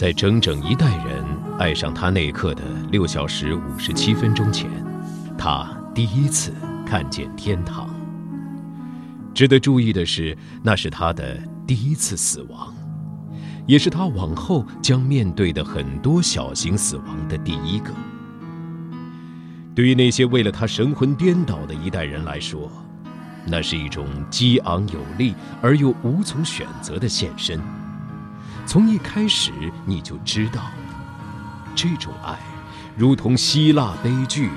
[0.00, 1.22] 在整整一代人
[1.58, 4.66] 爱上他那一刻的六小时五十七分钟前，
[5.36, 6.54] 他第一次
[6.86, 7.86] 看见天堂。
[9.34, 12.74] 值得注意的是，那是他的第一次死亡，
[13.66, 17.92] 也是他往后将面对的很多小型死亡的第一个。
[19.74, 22.72] 对于那些为了他神魂颠倒的一代人来说，
[23.46, 27.60] 那是一种激昂有力而又无从选择的献身。
[28.66, 29.50] 从一开始
[29.84, 30.70] 你就知道，
[31.74, 32.38] 这种爱，
[32.96, 34.50] 如同希腊悲剧，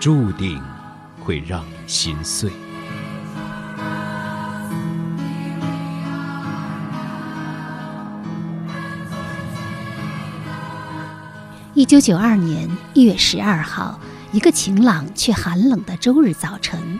[0.00, 0.60] 注定
[1.20, 2.50] 会让你心碎。
[11.74, 13.98] 一九九二年一月十二号。
[14.32, 16.98] 一个晴朗却寒冷的周日早晨，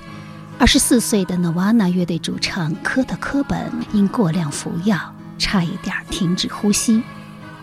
[0.58, 7.02] 二十四岁的 Nirvana 乐队主唱科特·科本因过量服药，差一点停止呼吸。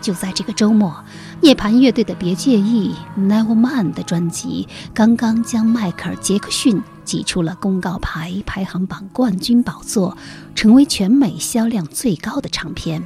[0.02, 1.04] 就在这个周末，
[1.40, 10.16] 涅槃乐队的《别介意》Nevermind 的专辑刚刚将迈克尔·杰克逊挤出了公告牌排行榜冠军宝座，
[10.54, 13.02] 成为全美销量最高的唱片。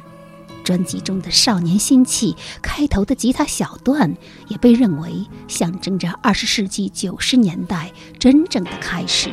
[0.62, 4.14] 专辑中的少年心气开头的吉他小段，
[4.48, 9.30] 也被认为象征着二十世纪九十年代真正的开始。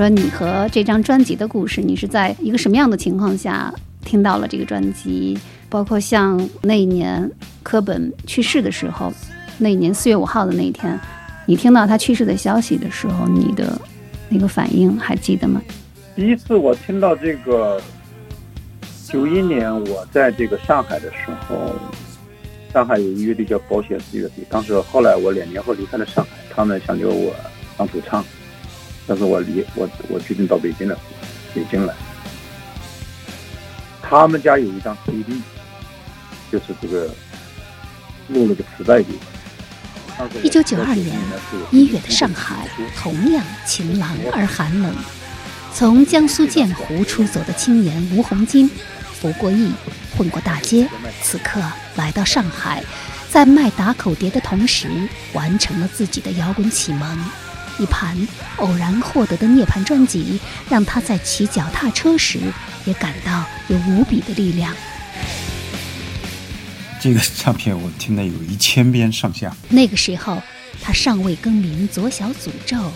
[0.00, 3.70] 说，你和这张专辑的故事，你是在一个什么样的情况下
[4.02, 5.38] 听到了这个专辑？
[5.68, 7.30] 包括像那一年
[7.62, 9.12] 科本去世的时候，
[9.58, 10.98] 那一年四月五号的那一天，
[11.44, 13.78] 你听到他去世的消息的时候，你的
[14.30, 15.60] 那个反应还记得吗？
[16.16, 17.78] 第一次我听到这个，
[19.06, 21.74] 九一年我在这个上海的时候，
[22.72, 27.34] 上海有一个乐队叫保险丝乐队，当时后来我两年后离开了上海，他们想留我
[27.76, 28.24] 当主唱。
[29.06, 30.96] 但是我离我我决定到北京了，
[31.54, 31.94] 北京来。
[34.02, 35.40] 他们家有一张 CD，
[36.50, 37.08] 就是这个
[38.28, 39.20] 录了个磁带给我。
[40.42, 41.16] 一九九二年
[41.70, 44.94] 一月的上海同样晴朗而寒冷。
[45.72, 48.68] 从江苏建湖出走的青年吴红金，
[49.20, 49.72] 服过役，
[50.16, 50.88] 混过大街，
[51.22, 51.62] 此刻
[51.94, 52.82] 来到上海，
[53.30, 54.88] 在卖打口碟的同时，
[55.32, 57.18] 完成了自己的摇滚启蒙。
[57.80, 58.14] 一盘
[58.56, 60.38] 偶然获得的涅槃专辑，
[60.68, 62.38] 让他在骑脚踏车时
[62.84, 64.74] 也感到有无比的力量。
[67.00, 69.56] 这个唱片我听了有一千遍上下。
[69.70, 70.42] 那个时候，
[70.82, 72.92] 他尚未更名左小诅咒，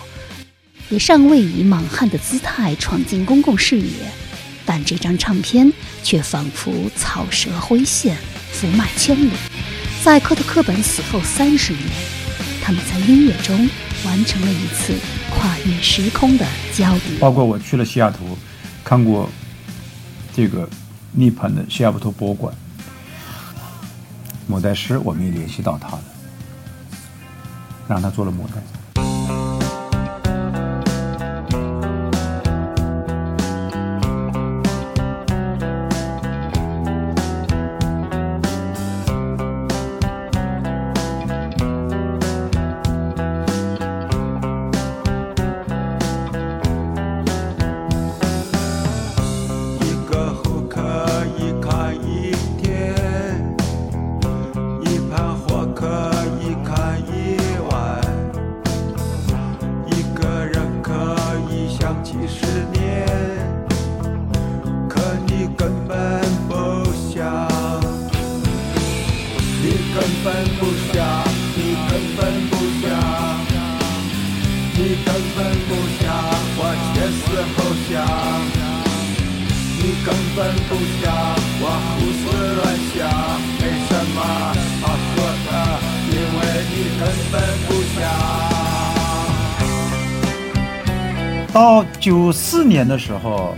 [0.90, 3.88] 也尚未以莽汉的姿态闯进公共视野，
[4.66, 5.72] 但这张唱片
[6.02, 8.19] 却仿佛草蛇灰线，
[8.52, 9.31] 福脉千里。
[10.02, 11.84] 在科特·科本死后三十年，
[12.62, 13.66] 他们在音乐中。
[14.04, 14.94] 完成了一次
[15.30, 17.18] 跨越时空的交叠。
[17.18, 18.36] 包括我去了西雅图，
[18.84, 19.28] 看过
[20.34, 20.68] 这个
[21.12, 22.54] 涅槃的西雅图博物馆，
[24.46, 26.02] 莫代师我们也联系到他了，
[27.88, 28.54] 让他做了莫代。
[91.54, 93.56] 到九四年的时候，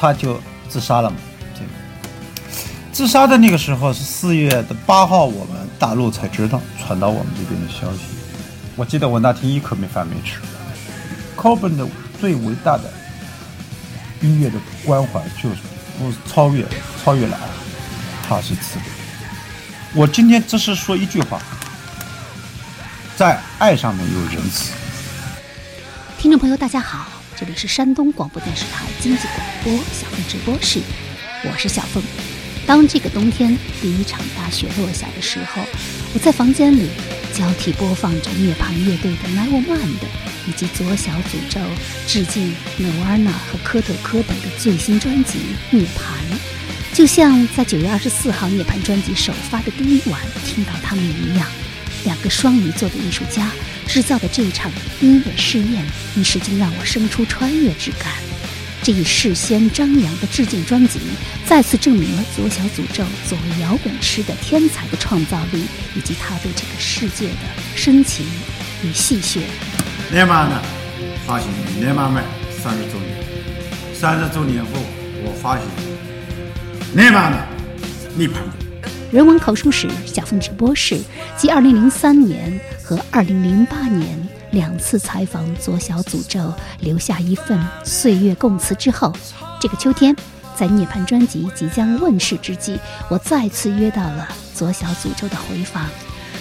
[0.00, 0.40] 他就
[0.70, 1.16] 自杀了嘛。
[1.52, 1.66] 这个
[2.90, 8.04] 自杀的那个时候是四月的八号，我们大陆才知道传到我们这边的消息。
[8.74, 10.38] 我记得我那天一口没饭没吃。
[11.36, 11.86] Coben 的
[12.18, 12.90] 最伟大的
[14.22, 15.56] 音乐的关怀就是
[15.98, 16.64] 不超越
[17.04, 17.46] 超越了爱，
[18.26, 18.84] 他是慈悲。
[19.92, 21.38] 我今天只是说一句话，
[23.14, 24.72] 在爱上面有仁慈。
[26.24, 27.06] 听众朋友，大家好，
[27.36, 30.80] 这里是山东广播电视台经济广播小凤直播室，
[31.42, 32.02] 我是小凤。
[32.66, 35.60] 当这个冬天第一场大雪落下的时候，
[36.14, 36.88] 我在房间里
[37.34, 39.76] 交替播放着涅槃乐队的《Never Mind》
[40.48, 41.60] 以及左小诅咒
[42.06, 45.38] 致敬 Nirvana 和科特·科本的最新专辑
[45.76, 45.84] 《涅槃》，
[46.96, 51.46] 就像在九月二十四号涅槃专辑首发的第一晚听到他们一样。
[52.06, 53.50] 两个双鱼座的艺术家
[53.86, 54.70] 制造的这一场
[55.00, 55.84] 音乐试验，
[56.16, 58.12] 一时竟让我生出穿越之感。
[58.82, 61.00] 这一事先张扬的致敬专辑，
[61.46, 65.64] 再次证明了左小诅咒作为摇滚师的天才的创造力，
[65.96, 67.38] 以及他对这个世界的
[67.74, 68.26] 深情
[68.82, 69.40] 与戏谑。
[70.12, 70.60] 年妈呢，
[71.26, 71.48] 发行
[71.78, 73.24] 年妈们三十周年，
[73.94, 74.70] 三十周年后
[75.24, 75.66] 我发行
[76.94, 77.46] 年妈呢，
[78.16, 78.63] 涅槃。
[79.14, 80.98] 人文口述史小凤直播室，
[81.36, 89.12] 继2003年和2008年两次采访左小诅咒，留下一份岁月供词之后，
[89.60, 90.16] 这个秋天，
[90.56, 92.76] 在涅槃专辑即将问世之际，
[93.08, 95.88] 我再次约到了左小诅咒的回访。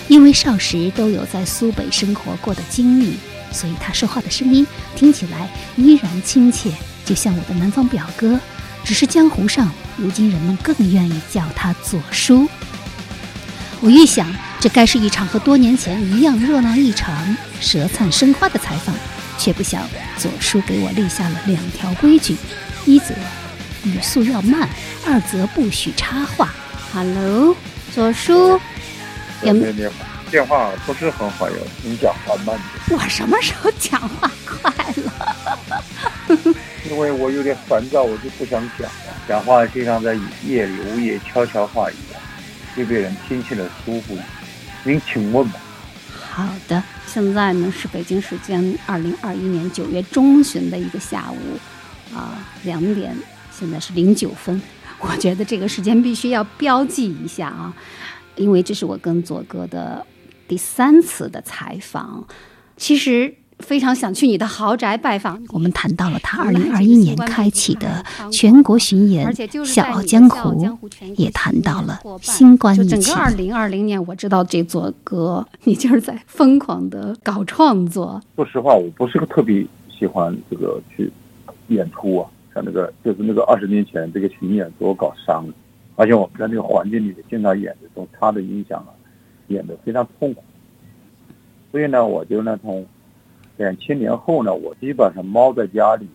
[0.08, 3.18] 因为少时都有在苏北生活过的经历，
[3.52, 4.66] 所以他说话的声音
[4.96, 6.72] 听起来依然亲切，
[7.06, 8.40] 就像我的南方表哥。
[8.84, 12.48] 只是江湖上，如今人们更愿意叫他左叔。
[13.80, 14.28] 我预想，
[14.60, 18.96] 这该是一场和多年前一样热闹异常、舌灿生花的采访，
[19.38, 19.82] 却不想
[20.18, 22.36] 左叔给我立下了两条规矩：
[22.86, 23.14] 一则
[23.84, 24.70] 语速要慢，
[25.06, 26.54] 二则不许插话。
[26.94, 27.56] Hello，
[27.94, 28.60] 左叔，
[29.42, 29.88] 有没你
[30.30, 32.98] 电话不是很好用，你讲话慢点。
[32.98, 35.33] 我什么时候讲话快了？
[36.94, 39.18] 因为我有点烦躁，我就不想讲了。
[39.28, 42.22] 讲话就像在夜里午夜悄悄话一样，
[42.76, 44.16] 会被人听起来舒服。
[44.84, 45.60] 您请问吧。
[46.30, 53.16] 好的，现在呢是北京时间二零二一年九月中旬的一个下午，啊两点，
[53.52, 54.62] 现在是零九分。
[55.00, 57.74] 我觉得这个时间必须要标记一下啊，
[58.36, 60.06] 因为这是我跟左哥的
[60.48, 62.28] 第三次的采访。
[62.78, 63.34] 其实。
[63.60, 65.42] 非常想去你的豪宅拜访。
[65.50, 69.32] 我们谈到了他二零二一年开启的全国巡演
[69.66, 70.50] 《笑傲江湖》，
[71.18, 73.00] 也谈到了新冠疫情。
[73.02, 78.22] 整个二零二零年，我知道这座歌， 你就是在疯狂的搞创作。
[78.36, 81.12] 说实话，我不是个特别喜欢这个去
[81.68, 85.54] 演出啊，像那个就是那个二十年前这个巡演给我搞伤了，
[85.96, 88.92] 而且我们在那个环境里经常演的时候他的影响啊，
[89.48, 90.44] 演的非常痛苦。
[91.72, 92.86] 所以呢，我就那从。
[93.58, 96.08] 两千年后呢，我基本上猫在家里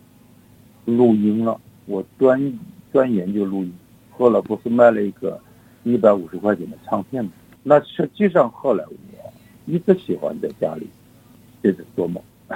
[0.85, 2.59] 录音了，我专
[2.91, 3.73] 专研究录音。
[4.11, 5.39] 后来不是卖了一个
[5.83, 7.31] 一百五十块钱的唱片吗？
[7.63, 8.93] 那实际上后来我
[9.65, 10.87] 一直喜欢在家里
[11.63, 12.21] 接着做梦。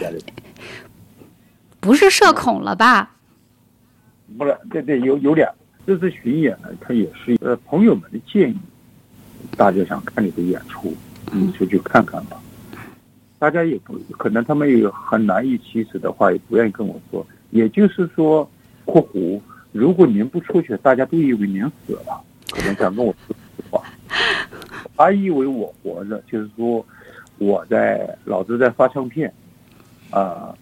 [0.00, 0.22] 家里
[1.80, 3.14] 不是社恐了吧？
[4.36, 5.48] 不是，对对，有有点。
[5.86, 8.56] 这次巡演呢，它也是呃朋友们的建议，
[9.56, 10.92] 大家想看你的演出，
[11.32, 12.36] 你出去看看吧。
[13.38, 17.26] 大家也不可能，他们也很难以启齿的话，也不愿意跟我说。
[17.50, 18.48] 也就是说，
[18.84, 19.40] 括弧，
[19.72, 23.82] 如果您不出去，大家都以为您死了，可能想跟我说实话。
[24.96, 26.84] 他以为我活着，就是说
[27.36, 29.32] 我在老子在发唱片，
[30.10, 30.54] 啊，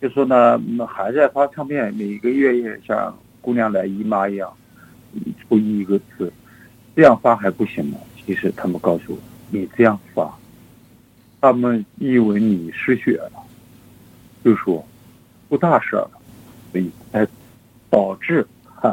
[0.00, 4.52] 就说呢还在发唱片，每个月也像姑娘来姨妈一样，
[5.40, 6.32] 出一个字，
[6.94, 7.98] 这样发还不行吗？
[8.24, 9.18] 其实他们告诉我，
[9.50, 10.32] 你这样发。
[11.46, 13.40] 他们以为你失血了，
[14.44, 14.84] 就说
[15.48, 16.10] 出大事了，
[16.72, 17.24] 所以才
[17.88, 18.44] 导致
[18.82, 18.90] 啊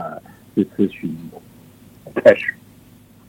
[0.55, 2.53] 这次巡演开始。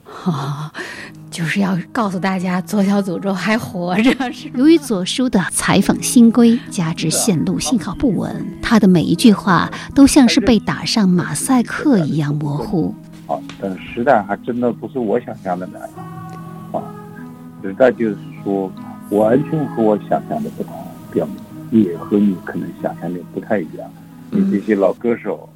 [0.03, 0.71] 哈，
[1.31, 4.11] 就是要告诉大家，左小诅咒还活着。
[4.53, 12.93] 由于左叔的采访新规，加之线路信号不稳，他的每一句话都像是被打上马赛克一样模糊。
[13.25, 15.89] 啊，但时代还真的不是我想象的那样
[16.73, 16.77] 啊，
[17.63, 18.71] 时代就是说
[19.09, 20.73] 完全和我想象的不同，
[21.11, 21.27] 表
[21.71, 23.89] 也和你可能想象的不太一样。
[24.31, 25.47] 你这些老歌手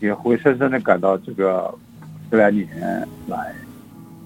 [0.00, 1.72] 也会深深的感到这个
[2.30, 2.68] 十来年
[3.28, 3.54] 来，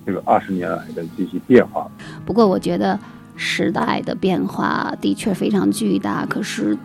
[0.04, 1.88] 这个二十年来的这些变化。
[2.24, 2.98] 不过，我觉得
[3.36, 6.76] 时代的变化的确非常巨大，可是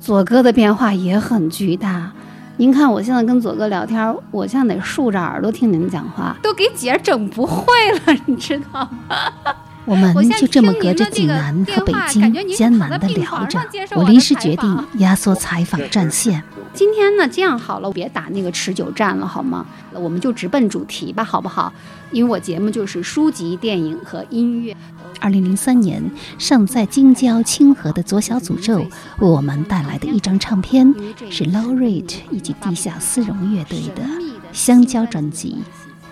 [0.00, 2.12] 左哥的变化也很巨大。
[2.56, 9.54] 您看，我现在跟左哥聊天，我现在得竖着耳朵听您讲话，都给姐整不会了，你知道吗？
[9.88, 13.58] 我们就这么隔着济南和北京艰难的聊着。
[13.96, 16.42] 我临时决定压缩采访战线。
[16.74, 19.66] 今天呢，这样好了，别打那个持久战了，好吗？
[19.94, 21.72] 我们就直奔主题吧，好不好？
[22.12, 24.76] 因为我节目就是书籍、电影和音乐。
[25.20, 26.02] 二零零三年，
[26.38, 28.78] 尚在京郊清河的左小诅咒
[29.18, 30.94] 为我们带来的一张唱片，
[31.30, 34.02] 是 Low Rate 以及地下丝绒乐队的
[34.52, 35.56] 香蕉专辑。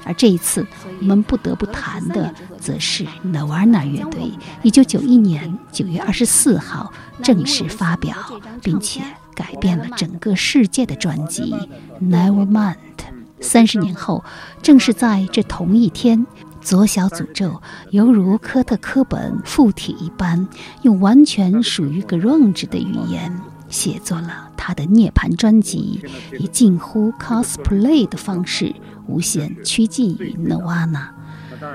[0.07, 0.65] 而这一次，
[1.01, 4.33] 我们不得不谈的，则是 Nirvana 乐队。
[4.63, 8.17] 一九九一年九月二十四号正式发表，
[8.63, 9.03] 并且
[9.35, 11.53] 改变了整个世界的专辑
[12.01, 12.75] 《Nevermind》。
[13.41, 14.25] 三十年后，
[14.63, 16.27] 正是在这同一天，
[16.63, 17.61] 左小诅咒
[17.91, 20.49] 犹如科特·科本附体一般，
[20.83, 26.01] 用完全属于 grunge 的语言写作了他的涅槃专辑，
[26.41, 28.75] 以近乎 cosplay 的方式。
[29.07, 31.11] 无限趋近于 Nirvana，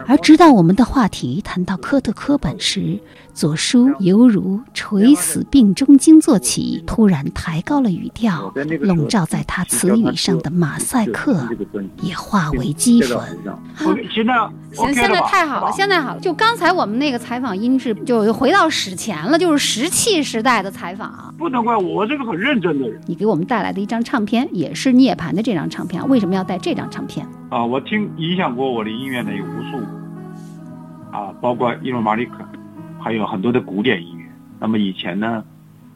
[0.06, 3.00] 而直到我们的话题谈到科特·科本时，
[3.42, 11.50] 左叔犹如垂死病中惊坐起，突然抬高了语调，笼罩在他词语上的马赛克
[12.04, 13.40] 也化为齑粉。
[14.14, 14.36] 现在
[14.76, 16.20] 行，现在太好了，现在好了。
[16.20, 21.34] 就刚才我们那个采访音质，就回到史前了，就是石器时代的采访。
[21.36, 23.02] 不能怪我，我这个很认真的人。
[23.08, 27.28] 你给我们带来的一张唱片，也是涅槃的这张唱片，为什么要带这张唱片？
[27.50, 29.78] 啊，我听影响过我的音乐的有无数，
[31.12, 32.34] 啊，包括伊隆马利克。
[33.04, 34.26] 还有很多的古典音乐。
[34.60, 35.44] 那么以前呢，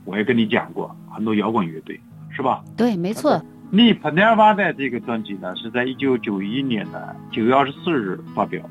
[0.05, 1.99] 我也跟你讲过很多摇滚乐队，
[2.31, 2.63] 是吧？
[2.75, 3.41] 对，没错。
[3.71, 8.61] 你《p n e r v a 的这个专辑呢，是在一九九一年的九月二十四日发表，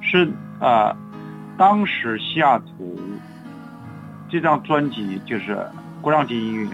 [0.00, 0.96] 是啊，
[1.58, 2.98] 当时西雅图
[4.28, 5.58] 这张专辑就是
[6.00, 6.68] 国浪级音乐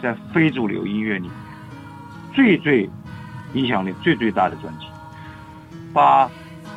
[0.00, 1.32] 在非主流音乐里面
[2.32, 2.88] 最最
[3.54, 4.86] 影响力最最大的专辑，
[5.92, 6.30] 把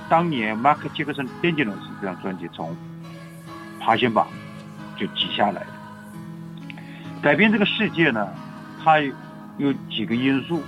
[0.09, 2.75] 当年马克·杰克逊《Dangerous》这张专辑从
[3.85, 4.27] 他先把
[4.97, 5.67] 就挤下来的，
[7.21, 8.33] 改变这个世界呢，
[8.83, 8.99] 它
[9.59, 10.63] 有几个因素，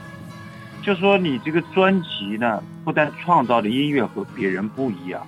[0.83, 5.25] 就说你这个专辑呢，不但创造的音乐和别人不一样，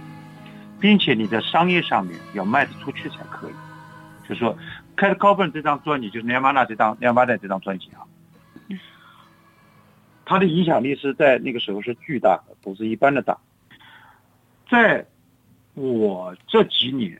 [0.79, 3.53] 并且你在商业上面要卖得出去才可以。
[4.29, 4.55] 就说
[4.95, 8.05] 《开 t 本这张专辑，就是《年马纳》这张《年马纳》这张专辑啊，
[10.25, 13.35] 它的影响力是在那个时候是巨大的，不是一般的大。
[14.69, 15.03] 在
[15.73, 17.19] 我这几年。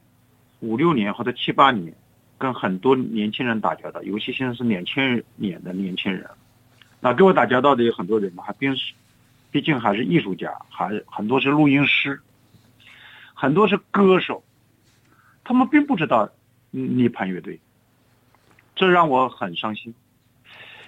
[0.60, 1.94] 五六年或者七八年，
[2.38, 6.30] 跟很多年轻人打交道，尤其现在是两千年的年轻人，
[7.00, 8.94] 那跟我打交道的有很多人嘛，还并是，
[9.51, 12.20] 毕竟还是艺术家，还很多是录音师，
[13.34, 14.44] 很多是歌手，
[15.44, 16.30] 他们并不知道
[16.72, 17.60] 涅槃乐队，
[18.75, 19.94] 这让我很伤心，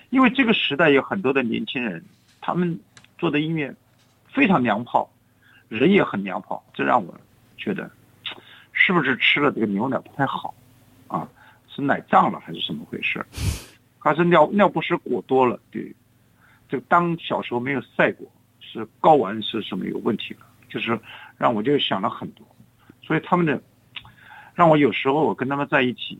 [0.09, 2.03] 因为这个时代有很多的年轻人，
[2.41, 2.77] 他们
[3.17, 3.73] 做的音乐
[4.27, 5.09] 非常娘炮，
[5.69, 7.17] 人也很娘炮，这让我
[7.57, 7.89] 觉得。
[8.83, 10.55] 是不是吃了这个牛奶不太好，
[11.07, 11.29] 啊，
[11.69, 13.23] 是奶胀了还是怎么回事？
[13.99, 15.59] 还是尿尿不湿裹多了？
[15.69, 15.93] 对，
[16.67, 18.27] 这个当小时候没有晒过，
[18.59, 20.47] 是睾丸是什么有问题了？
[20.67, 20.99] 就是
[21.37, 22.43] 让我就想了很多，
[23.03, 23.61] 所以他们的
[24.55, 26.17] 让我有时候我跟他们在一起，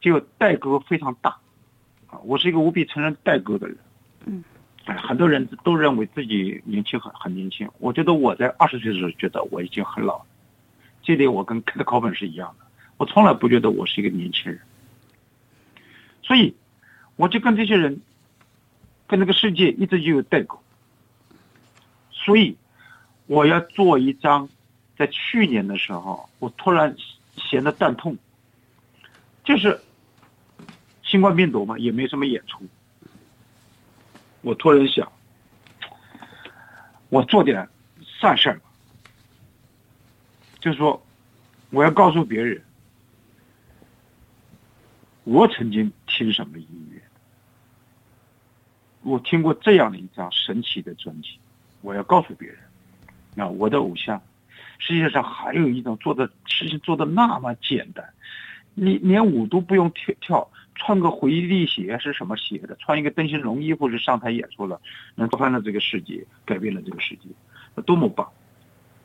[0.00, 1.30] 就代沟非常大，
[2.06, 3.76] 啊，我是一个无比承认代沟的人，
[4.26, 4.44] 嗯，
[4.84, 10.24] 哎，很多人都认为自己年轻很很年轻，我觉得我在二十岁的时候觉得我已经很老。
[11.02, 12.66] 这点我跟开的考本是一样的，
[12.96, 14.60] 我从来不觉得我是一个年轻人，
[16.22, 16.54] 所以
[17.16, 18.00] 我就跟这些人，
[19.08, 20.62] 跟这个世界一直就有代沟，
[22.10, 22.56] 所以
[23.26, 24.48] 我要做一张，
[24.96, 26.94] 在去年的时候，我突然
[27.36, 28.16] 闲得蛋痛，
[29.42, 29.80] 就是
[31.02, 32.64] 新冠病毒嘛，也没什么演出，
[34.40, 35.10] 我突然想，
[37.08, 37.68] 我做点
[38.20, 38.60] 善事儿。
[40.62, 41.04] 就说，
[41.70, 42.62] 我要告诉别人，
[45.24, 47.02] 我曾经听什么音乐，
[49.02, 51.36] 我听过这样的一张神奇的专辑，
[51.80, 52.58] 我要告诉别人，
[53.34, 54.22] 那我的偶像
[54.78, 58.08] 世界上还有一种做的事情做的那么简单，
[58.74, 62.76] 你连舞都不用跳跳，穿个回力鞋是什么鞋的？
[62.76, 64.80] 穿一个灯芯绒衣服就上台演出了，
[65.16, 67.22] 能翻了这个世界，改变了这个世界，
[67.74, 68.30] 那多么棒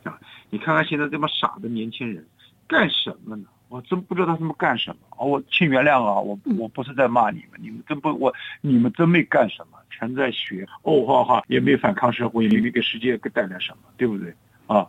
[0.04, 0.20] 啊！
[0.50, 2.24] 你看看现在这么傻的年轻人
[2.66, 3.44] 干什么呢？
[3.68, 5.20] 我真不知道他们干什么啊！
[5.20, 14.34] 我请原谅啊，我我不是在骂你们，你们真不我你们真没干什么，全在学哦哈哈，也没反抗社会，也没给世界带来什么，对不对
[14.66, 14.88] 啊？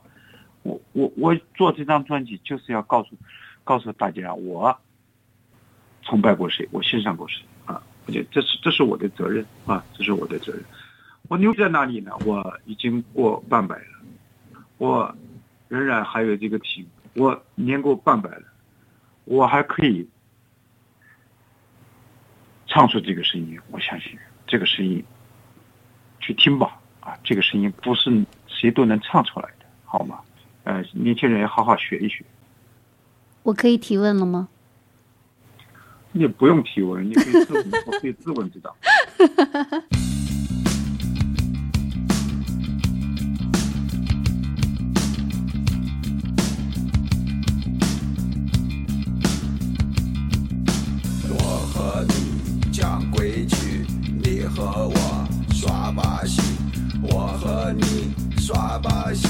[0.64, 3.18] 我我我做这张专辑就是要告诉
[3.66, 4.78] 告诉大家，我
[6.04, 7.84] 崇拜过谁，我欣赏过谁啊！
[8.06, 10.64] 我觉得这是这是我的责任啊，这是我的责任。
[11.28, 12.12] 我牛在哪里呢？
[12.26, 15.16] 我已经过半百了，我
[15.70, 18.44] 仍然还有这个体，我年过半百了。
[19.24, 20.10] 我还可以
[22.66, 25.04] 唱出这个声音，我相信这个声音，
[26.20, 30.20] 去听吧，啊，这个声音不是谁都能唱出来的，好吗？
[30.64, 32.26] 呃，年轻人要好好学一学。
[33.44, 34.50] 我可以提问了吗？
[36.12, 38.74] 你不用提问，你可以自问， 我可以自问自答。
[57.74, 59.28] 你耍把戏，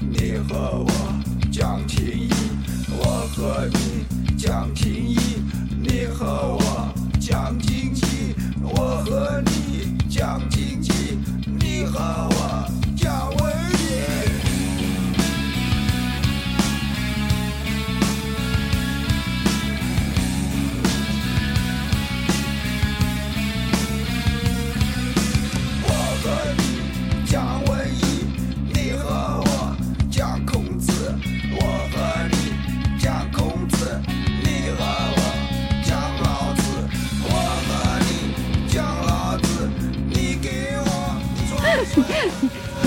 [0.00, 0.90] 你和我
[1.50, 2.28] 讲情义，
[2.90, 5.18] 我和你讲情义，
[5.76, 10.92] 你和我讲经济，我和你讲经济，
[11.58, 12.70] 你和我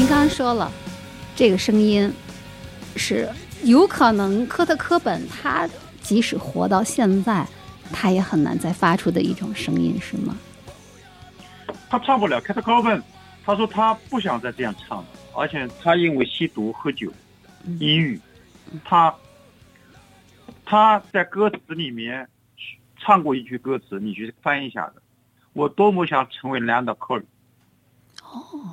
[0.03, 0.69] 您刚刚说了，
[1.33, 2.11] 这个声音
[2.97, 3.29] 是
[3.63, 5.65] 有可能科特·科本他
[6.01, 7.47] 即使活到现在，
[7.89, 10.35] 他也很难再发出的一种声音，是吗？
[11.89, 12.41] 他唱不了。
[12.41, 13.01] 科特·科本
[13.45, 15.05] 他说他不想再这样唱了，
[15.37, 17.09] 而且他因为吸毒、喝酒、
[17.79, 18.19] 抑郁，
[18.83, 19.15] 他
[20.65, 22.27] 他在歌词里面
[22.99, 25.01] 唱过一句歌词，你去翻译一下子。
[25.53, 27.25] 我多么想成为梁的客人。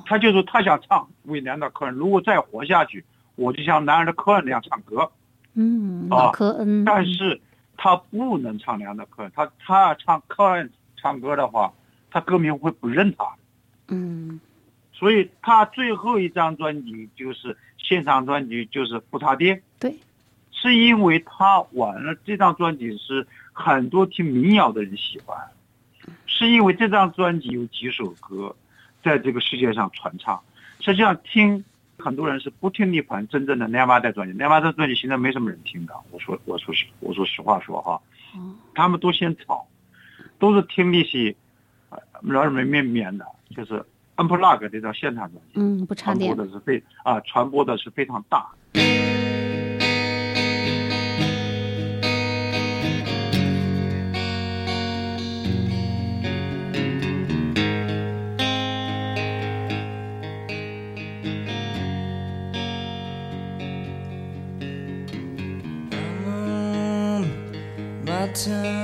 [0.05, 3.03] 他就是他想唱为梁的客人，如果再活下去，
[3.35, 5.09] 我就像男人的客人那样唱歌。
[5.53, 6.83] 嗯，啊科恩。
[6.85, 7.39] 但是
[7.77, 11.73] 他不能唱梁的客人，他他唱客人唱歌的话，
[12.09, 13.25] 他歌迷会不认他。
[13.87, 14.39] 嗯，
[14.93, 19.57] 所以他最后一张专辑就是现场专辑，就是《不插电》。
[19.79, 19.97] 对，
[20.51, 25.37] 是因为他完了这张专辑是很多听民谣的人喜欢，
[26.25, 28.55] 是因为这张专辑有几首歌。
[29.03, 30.41] 在这个世界上传唱，
[30.79, 31.63] 实际上听
[31.97, 35.93] 很多人是不听那款真正的南巴带专辑，南巴带专辑现在没什么人听的。
[36.11, 38.01] 我说我说实我说实话说哈，
[38.73, 39.65] 他们都先炒，
[40.39, 41.35] 都是听那些
[42.21, 43.83] 老人们面面的，就是
[44.15, 48.49] unplug 这张现场专辑，嗯，不插电的是非啊，传播的是非常大。
[68.47, 68.80] better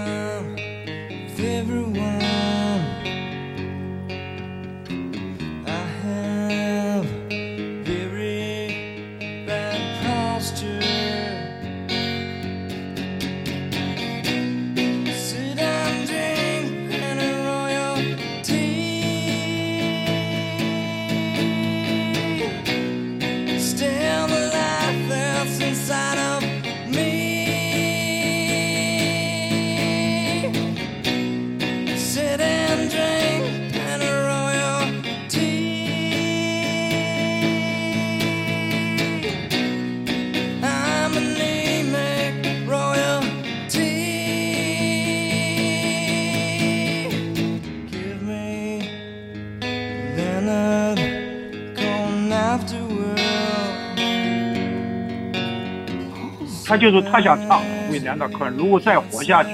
[56.77, 57.59] 他就是他想唱
[57.91, 59.49] 为南的客人，如果再活下去，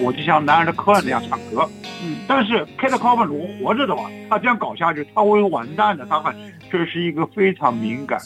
[0.00, 1.68] 我就像男人的客人那样唱歌。
[2.00, 6.06] 嗯但是 Kate Cobain 如果活着的话，他这样搞下去，他会完蛋的。
[6.06, 6.32] 他很，
[6.70, 8.20] 这是一个非常敏感、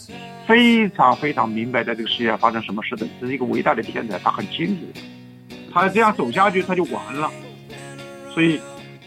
[0.46, 4.82] 非常非常明白在这个世界上发生什么事的，这是一个伟大的天才，他很清楚，
[5.72, 7.30] 他这样走下去他就完了。
[8.34, 8.60] 所以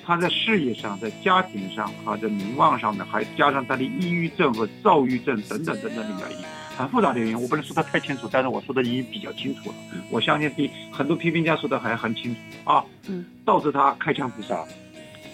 [0.03, 6.45] 他在事业上、在家庭上、他的名望上面，还加上他的抑郁症和躁郁症等等等等的原因，
[6.77, 9.75] 很复杂的原因，我不能说的太清楚，但是我说的已经比较清楚了。
[10.11, 12.83] 我相信比很多批评家说的还很清楚啊。
[13.07, 14.63] 嗯，导致他开枪自杀，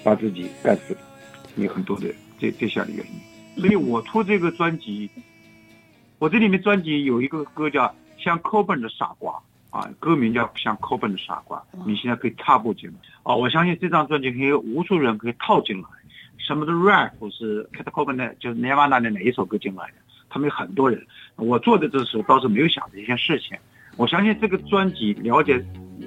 [0.04, 1.00] 把自己干死了，
[1.56, 3.62] 有很多的这这项的原因。
[3.62, 5.10] 所以我出这个专辑，
[6.20, 7.86] 我这里面专辑有一个歌叫
[8.18, 9.34] 《像 Coben 的傻瓜》
[9.78, 13.36] 啊，歌名叫《像 Coben 的傻瓜》，你现在可以插播进来啊。
[13.36, 15.88] 我相信这张专辑可以无数人可以套进来，
[16.38, 19.94] 什么的 rap 是 Cat Coben 的，就是 Nirvana 的哪一首歌进来的，
[20.30, 21.06] 他们有很多人。
[21.42, 23.58] 我做的这时候倒是没有想这件事情。
[23.98, 25.58] 我相信这个专辑了解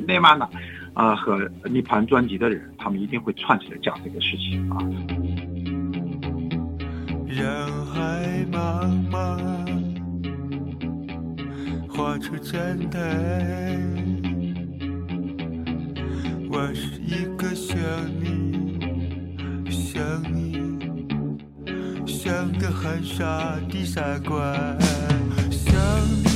[0.06, 0.48] Nirvana
[0.94, 4.78] 啊、和涅槃专辑的人，他们一定会串起来讲这个事情啊。
[7.26, 7.44] 人
[7.86, 9.28] 海茫茫，
[11.88, 12.98] 画出真的。
[16.48, 17.76] 我是一个想
[18.20, 20.00] 你，想
[20.32, 20.86] 你，
[22.06, 24.54] 像个很傻的傻瓜，
[25.74, 26.33] 像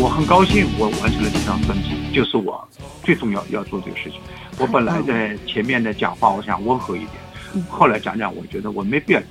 [0.00, 2.66] 我很高兴我完成了这张专辑，就是我
[3.04, 4.20] 最重要要做这个事情。
[4.58, 9.22] 我本来在前面的讲话，我想温和一点，后来讲讲，我觉得我没必要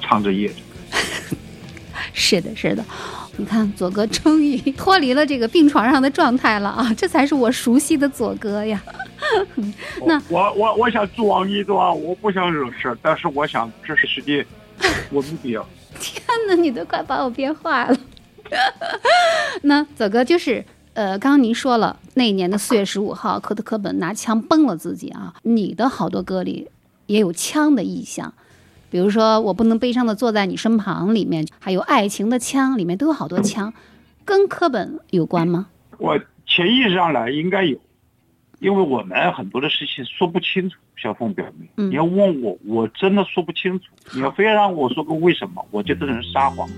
[0.00, 0.54] 唱着夜着。
[2.12, 2.84] 是的，是的，
[3.36, 8.82] 你看左哥终于脱离了这个病床上的状态了啊，这才是我熟悉的左哥呀。
[10.04, 14.44] 那我我我想装一装，我不想惹事，但是我想这是实际，
[15.10, 15.66] 我没必要。
[16.00, 17.98] 天哪，你都快把我憋坏了。
[19.62, 25.34] 那左哥就是，呃，刚刚您说了，那一年的四月十五号，科特·科本拿枪崩了自己啊。
[25.42, 26.68] 你的好多歌里
[27.06, 28.32] 也有枪的意象，
[28.90, 33.72] 比如说“我不能悲伤的坐在你身旁”里面，还有“爱情的枪”里面都有好多枪，
[34.24, 35.66] 跟科本有关吗？
[35.98, 37.78] 我潜意识上来应该有，
[38.60, 40.76] 因为我们很多的事情说不清楚。
[41.00, 43.86] 小凤表妹，嗯你要问我，我真的说不清楚。
[44.14, 46.68] 你要非要让我说个为什么，我觉得这人撒谎。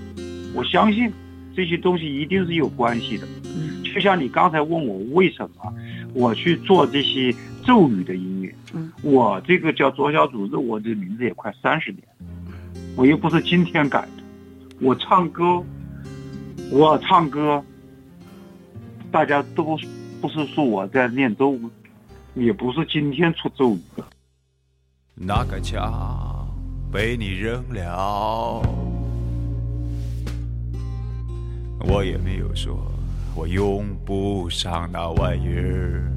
[0.53, 1.11] 我相信
[1.55, 3.27] 这些东西一定是有关系的。
[3.45, 5.73] 嗯就像你刚才问我为什么
[6.13, 7.35] 我去做这些
[7.65, 12.01] 咒语的音乐，嗯我这个叫左小祖咒，我这名字也快三十年，
[12.95, 14.23] 我又不是今天改的。
[14.79, 15.61] 我唱歌，
[16.71, 17.61] 我唱歌，
[19.11, 19.77] 大家都
[20.21, 21.69] 不是说我在念咒语，
[22.45, 24.05] 也不是今天出咒语的。
[25.15, 26.47] 那个枪
[26.91, 28.61] 被你扔了，
[31.83, 32.77] 我也没有说
[33.35, 36.11] 我用不上那玩意儿，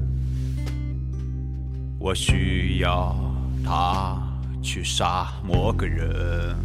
[1.97, 3.15] 我需要
[3.63, 4.21] 它
[4.61, 6.55] 去杀某个人。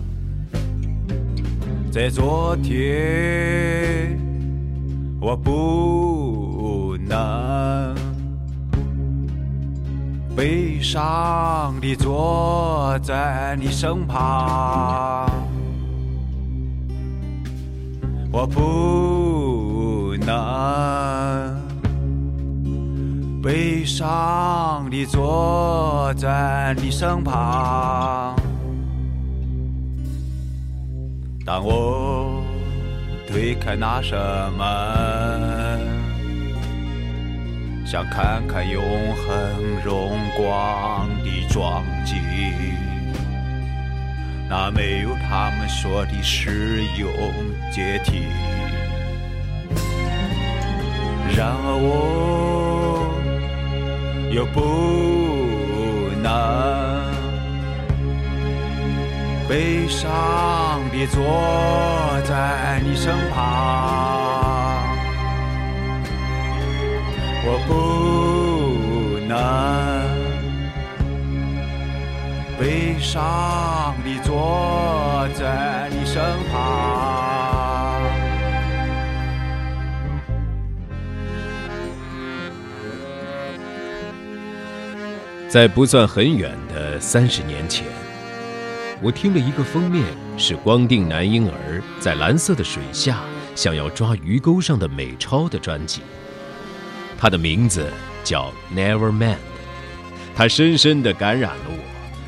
[1.90, 4.18] 在昨天，
[5.20, 7.94] 我不能
[10.36, 15.28] 悲伤地坐在你身旁，
[18.32, 21.60] 我不能
[23.42, 28.36] 悲伤地坐在你身旁。
[31.44, 32.44] 当我
[33.26, 35.80] 推开那扇门，
[37.84, 38.80] 想看看永
[39.16, 42.16] 恒荣光的壮景，
[44.50, 47.08] 那没有他们说的使用
[47.72, 48.24] 阶梯。
[51.36, 53.14] 然而我
[54.32, 54.58] 又不
[56.20, 56.28] 能。
[59.48, 60.08] 悲伤
[60.92, 61.20] 地坐
[62.24, 63.38] 在你身旁，
[67.44, 69.34] 我不能
[72.60, 76.20] 悲伤地坐在你身
[76.50, 78.02] 旁。
[85.48, 87.86] 在不算很远的三十年前。
[89.00, 90.04] 我听了一个封面
[90.36, 93.20] 是光腚男婴儿在蓝色的水下
[93.54, 96.02] 想要抓鱼钩上的美钞的专辑，
[97.16, 97.86] 它的名字
[98.24, 99.34] 叫《Never Mind》，
[100.34, 101.78] 它深深地感染了我，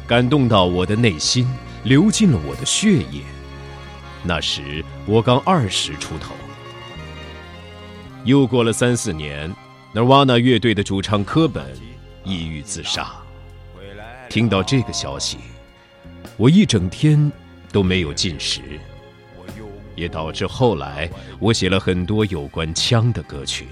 [0.07, 1.47] 感动到我的内心，
[1.85, 3.23] 流进了我的血液。
[4.23, 6.35] 那时我刚二十出头。
[8.25, 9.53] 又过了三四年
[9.93, 11.65] ，Nirvana 乐队的主唱科本
[12.25, 13.11] 抑郁自杀。
[14.29, 15.39] 听到这个消息。
[16.39, 17.31] 我一整天
[17.71, 18.63] 都没有进食，
[19.95, 23.67] 也导致后来我写了很多有关枪的歌曲。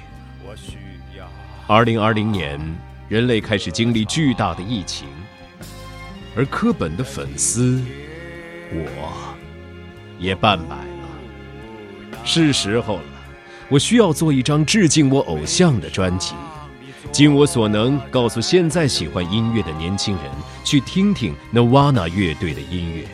[1.66, 2.60] 二零二零年，
[3.08, 5.08] 人类开始经历巨大的疫情，
[6.40, 7.78] 而科本的粉丝，
[8.72, 9.36] 我，
[10.18, 12.16] 也半百了。
[12.24, 13.02] 是时候了，
[13.68, 16.34] 我需要做一张致敬我偶像的专辑。
[17.12, 20.24] 尽我所能，告诉现在喜欢音乐的年轻人，
[20.64, 23.04] 去听听 Nirvana 乐队的音乐。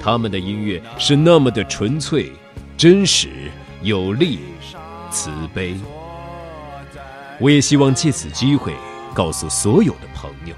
[0.00, 2.32] 他们的音乐是那么的纯粹、
[2.74, 3.28] 真实、
[3.82, 4.38] 有力、
[5.10, 5.76] 慈悲。
[7.38, 8.72] 我也希望借此机会，
[9.12, 10.54] 告诉所有的朋友，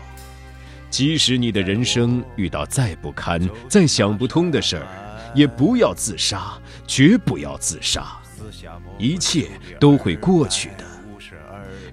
[0.90, 4.86] 即使你的人生遇到再不堪、再想不通的事儿，
[5.34, 8.18] 也不要自杀，绝不要自杀，
[8.98, 9.48] 一切
[9.78, 10.84] 都会过去的。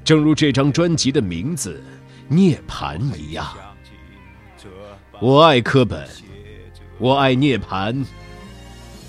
[0.04, 1.82] 正如这张专辑的名字
[2.34, 3.46] 《涅槃》一样，
[5.20, 6.08] 我爱科本，
[6.98, 8.04] 我爱涅槃，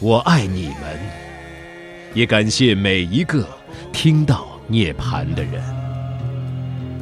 [0.01, 0.99] 我爱你们，
[2.15, 3.49] 也感谢每一个
[3.93, 5.63] 听到涅槃的人。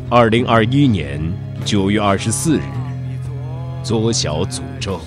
[0.09, 1.21] 二零二一年
[1.65, 2.63] 九月二十四日，
[3.83, 5.01] 左小诅咒。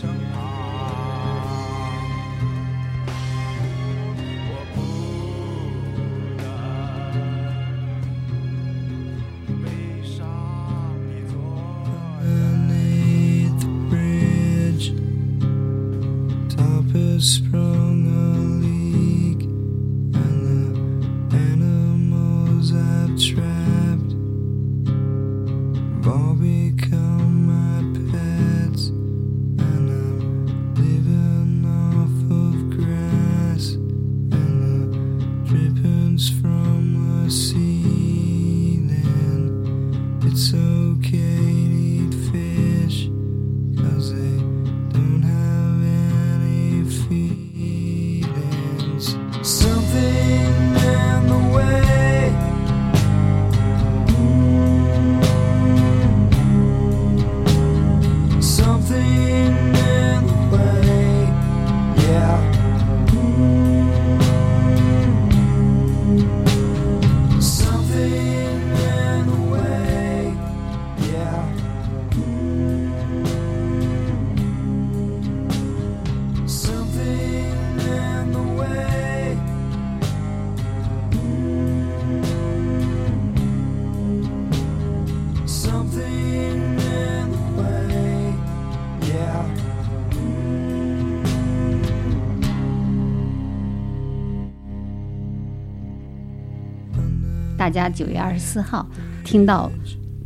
[97.89, 98.85] 九月二十四号
[99.23, 99.71] 听到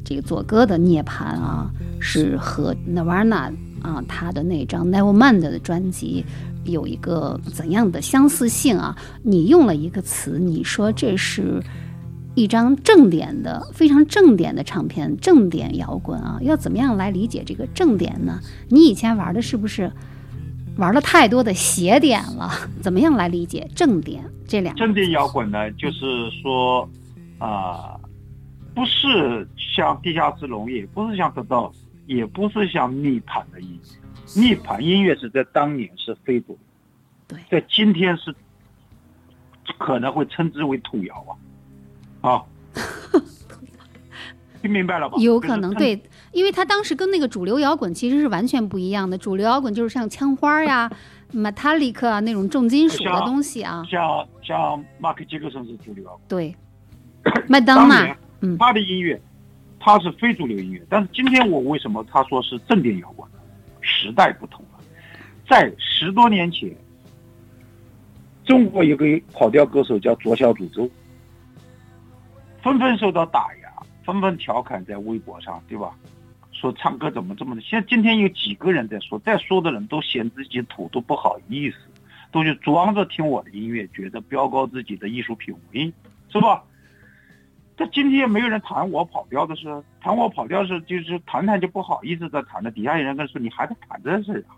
[0.03, 6.25] 这个左哥的涅槃啊，是和 Nirvana 啊他的那张 Nevermind 的专辑
[6.65, 8.97] 有一个怎样的相似性啊？
[9.23, 11.61] 你用了一个词，你说这是
[12.35, 18.39] 一张正点的、非常正点的唱片，正点摇滚啊，要怎么样来理解这个正点呢？
[18.69, 19.91] 你以前玩的是不是
[20.77, 22.49] 玩了太多的斜点了？
[22.81, 24.79] 怎么样来理解正点这两个？
[24.79, 26.89] 正点摇滚呢，就是说
[27.45, 27.99] 啊、
[28.73, 31.69] 不是像地下之龙，也不是像得到，
[32.05, 34.41] 也不是像逆盘的音乐。
[34.41, 36.57] 逆盘音乐是在当年是非主流，
[37.27, 38.33] 对在今天是
[39.77, 41.37] 可能会称之为土窑
[42.21, 42.43] 啊，啊，
[44.61, 45.17] 听明白了吧？
[45.19, 46.01] 有可能对，
[46.31, 49.17] 因为他当时跟那个主流摇滚其实是完全不一样的。
[49.17, 50.89] 主流摇滚就是像枪花呀、
[51.33, 56.21] Metallica 啊那种重金属的东西啊，像像马克杰克森是主流摇滚。
[56.29, 56.55] 对，
[57.47, 58.15] 麦当娜
[58.59, 59.19] 他的音乐，
[59.79, 63.37] 他是非主流音乐，但是今天我为什么他说是正点摇滚呢？
[63.81, 64.79] 时代不同了，
[65.47, 66.69] 在十多年前，
[68.45, 70.89] 中国有个跑调歌手叫左小诅咒，
[72.61, 73.69] 纷纷受到打压，
[74.05, 75.95] 纷纷调侃在微博上，对吧？
[76.51, 77.61] 说唱歌怎么这么的？
[77.61, 81.77] 现在今天有几个人在说，在说的人都嫌自己土，都不好意思，
[82.31, 85.91] 都去装着听我的音乐，觉得标高自己的艺术品味，
[86.29, 86.63] 是吧？
[87.75, 92.69] 但今天没有人谈我跑调的事，谈我跑调是就是谈谈就不好意思再谈了。
[92.69, 94.53] 底下有人跟说你还在谈这事啊，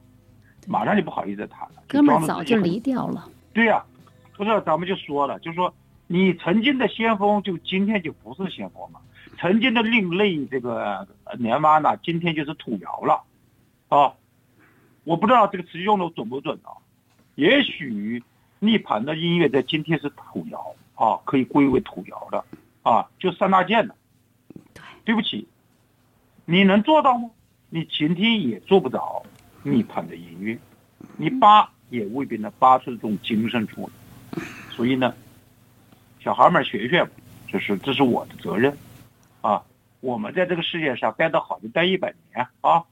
[0.68, 1.84] 马上就不好意思再谈了。
[1.88, 3.30] 哥们早就离掉了。
[3.54, 3.84] 对呀、
[4.36, 5.74] 不是咱们就说了，就说
[6.08, 9.00] 你曾经的先锋，就今天就不是先锋了；
[9.40, 13.24] 曾经的另类这个呃年妈呢，今天就是土窑了，
[13.88, 14.14] 啊，
[15.06, 16.76] 我不知道这个词用的准不准啊。
[17.36, 18.22] 也许
[18.60, 22.44] 涅槃的音乐在今天是土窑啊，可以归为土窑的
[22.86, 23.96] 啊，就三大件的。
[24.76, 25.48] 对，对不起，
[26.46, 27.32] 你能做到吗？
[27.72, 29.26] 你前天也做不着
[29.64, 30.56] 涅槃的音乐，
[31.18, 34.44] 你扒也未必能扒出这种精神出来。
[34.70, 35.16] 所以呢，
[36.20, 37.10] 小孩们学学吧，
[37.48, 38.78] 这是这是我的责任
[39.42, 39.64] 啊。
[40.02, 42.84] 我们在这个世界上待得好就待一百年啊，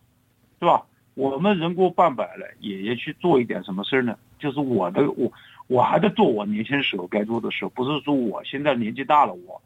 [0.60, 0.84] 是吧？
[1.14, 4.18] 我们人过半百了，也也去做一点什么事儿呢？
[4.40, 5.32] 就是我的我
[5.68, 9.62] 我还在做我年轻时候该做的事，不是说我现在年纪大了，我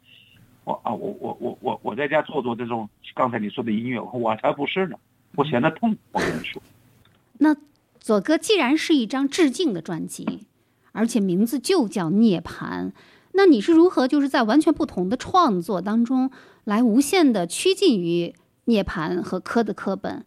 [0.67, 4.97] 我啊我我我我我在家做做这种刚才你说的音乐，我才不是呢，
[5.35, 6.61] 我嫌它痛，我跟你说。
[7.39, 7.55] 那
[8.01, 10.45] 左哥既然是一张致敬的专辑，
[10.91, 12.91] 而且名字就叫涅槃，
[13.31, 16.29] 那你是如何就是在完全不同的创作当中
[16.65, 20.25] 来无限的趋近于涅槃和科的科本？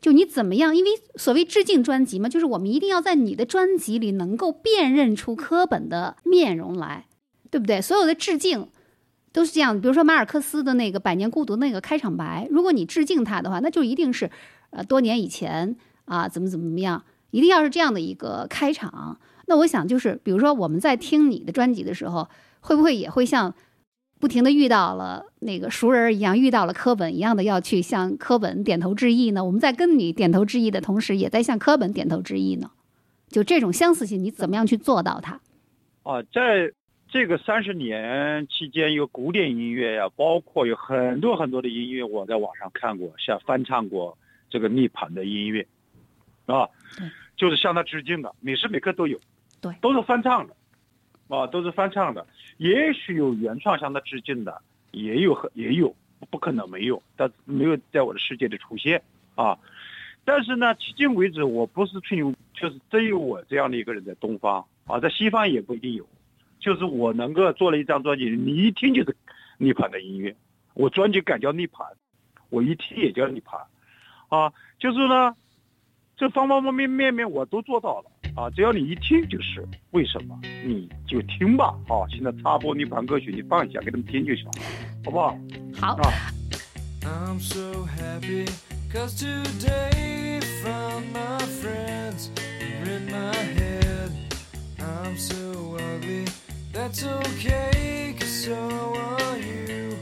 [0.00, 0.76] 就你怎么样？
[0.76, 7.06] 因为所谓致敬专辑嘛，就是我们一定要在你的专辑里能够辨认出科本的面容来，
[7.50, 7.80] 对不对？
[7.80, 8.68] 所有的致敬
[9.32, 9.80] 都是这样。
[9.80, 14.30] 比如说马尔克斯的那个《百年孤独》那个开场白，如果你致敬他的话，那就一定是
[14.70, 19.18] 呃多年以前啊，怎么怎么怎么样，一定要是这样的一个开场。
[19.46, 22.28] 那我想就是，比如说我们在听你的专辑的时候，
[22.60, 23.52] 会不会也会像
[24.20, 29.44] 不停的遇到了那个熟人一样，遇到了科本一样的要去向科本点头致意呢？
[29.44, 32.70] 我们在跟你点头致意的同时，也在向科本点头致意呢。
[33.28, 35.40] 就这种相似性，你怎么样去做到它？
[36.04, 36.70] 哦，在
[37.12, 44.16] 这个三十年期间，有古典音乐呀、包括有很多很多的音乐，我在网上看过，像翻唱过
[44.48, 45.66] 这个涅槃的音乐，
[46.46, 46.66] 啊，
[47.36, 49.20] 就是向他致敬的，每时每刻都有，
[49.60, 50.56] 对都是翻唱的，
[51.28, 55.94] 啊，都是翻唱的，也许有原创向他致敬的，也有很也有，
[56.30, 59.02] 不可能没有，但没有在我的世界里出现
[59.34, 59.58] 啊。
[60.24, 66.08] 但是呢，迄今为止，我不是吹牛，就是真有我这样的一个人在东方啊，在西方也不一定有。
[66.62, 69.16] 就是我能够做了一张专辑，你一听就是
[69.58, 70.34] 涅槃的音乐，
[70.74, 71.84] 我专辑改叫涅槃，
[72.50, 73.60] 我一听也叫涅槃，
[74.28, 75.34] 啊，就是呢，
[76.16, 78.10] 这方方面面面我都做到了
[78.40, 84.52] 啊，只要你一听就是，为什么你就听吧啊，现在插播涅槃歌曲，你放一下给他们听就行了，
[85.04, 85.36] 好不好？
[85.74, 86.10] 好，啊。
[87.04, 88.46] I'm so happy
[88.92, 92.30] cause today found my friends
[92.86, 94.12] in my head.
[94.78, 95.34] I'm so
[95.76, 96.26] ugly,
[96.72, 99.96] that's okay cause so are you.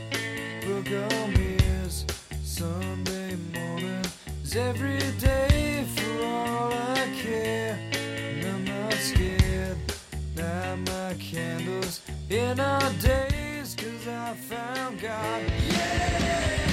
[0.65, 2.07] Book on mirrors,
[2.45, 4.05] Sunday morning
[4.45, 7.79] is every day for all I care.
[7.93, 9.79] And I'm not scared,
[10.37, 16.70] light my candles in our days cause I found God.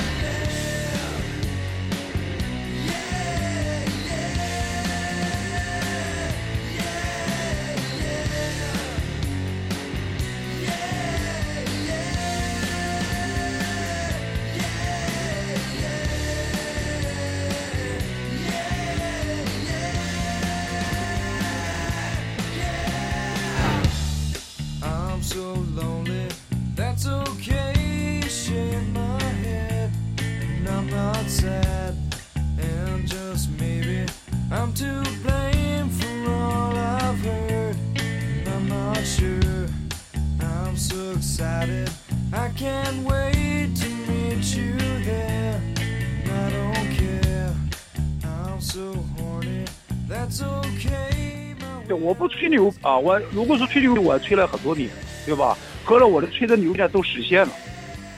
[52.17, 54.89] 不吹牛啊，我如果说吹牛，我吹了很多年，
[55.25, 55.57] 对吧？
[55.83, 57.53] 后来我的吹的牛呢都实现了，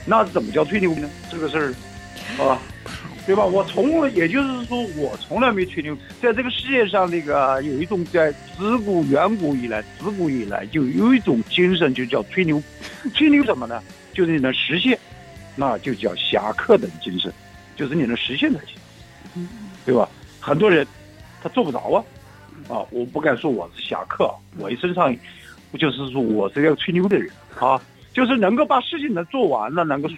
[0.06, 1.08] 那怎么叫吹牛呢？
[1.30, 2.58] 这个事儿，啊，
[3.26, 3.44] 对吧？
[3.44, 5.96] 我从来，也就是说，我从来没吹牛。
[6.20, 12.60] 在这个世界上，那个有一种在自古远古以来，自古以来就有一种精神，就叫吹牛。
[13.14, 13.82] 吹牛什么呢？
[14.12, 14.98] 就是你能实现，
[15.54, 17.32] 那就叫侠客的精神，
[17.76, 19.48] 就是你能实现才行，
[19.84, 20.08] 对吧？
[20.40, 20.86] 很多人
[21.42, 22.02] 他做不着啊。
[22.70, 25.14] 啊，我不敢说我是侠客，啊我一身上，
[25.72, 27.80] 我就是说我是一个吹牛的人啊，
[28.12, 30.08] 就是能够把事情能做完了，能够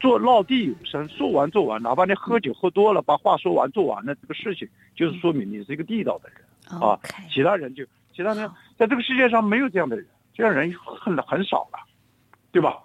[0.00, 6.98] 做落地有声，说完做完，哪怕你喝酒喝多了，把话说完做完了，这个事情就是说明你是一个地道的人啊
[7.30, 7.84] 其他人就
[8.14, 11.78] 其他人在这个世界上没有这样的人，这样人很很少了，
[12.50, 12.78] 对吧？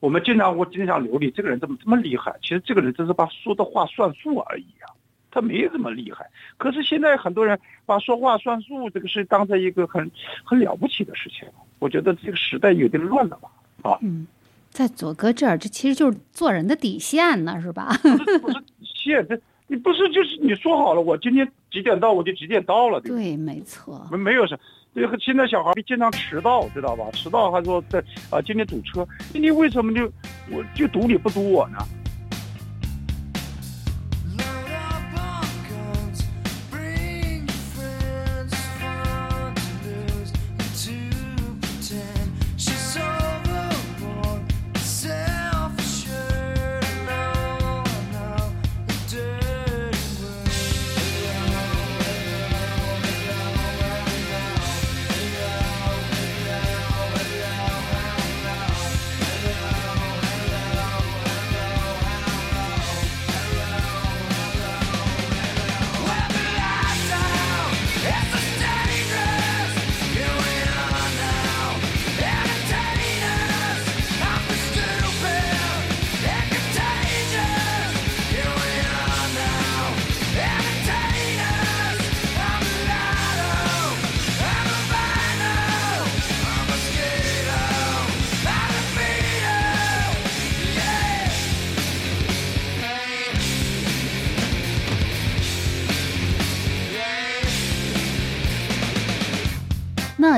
[0.00, 2.34] 我们经常我经常流利，这个人怎么这么厉害？
[2.40, 4.88] 其实这个人只是把说的话算数而已啊，
[5.30, 6.28] 他没这么厉害。
[6.56, 10.10] 可是现在很多人把说话算数这个事当成一个很
[10.44, 13.50] 很了不起的事情，我觉得这个时代有点乱了吧？
[13.82, 14.26] 啊，嗯，
[14.70, 17.96] 在左哥这儿，这其实就是做人的底线呢，是吧？
[18.02, 23.10] 不是不是现这你不是就是你说好了，我今天几点到我就几点到了，对？
[23.10, 24.06] 对，没错。
[24.10, 24.58] 没没有什
[24.92, 27.04] 这个现在小孩经常迟到，知道吧？
[27.12, 28.00] 迟到还说在
[28.30, 30.04] 啊今天堵车，今天为什么就
[30.50, 31.78] 我就堵你不堵我呢？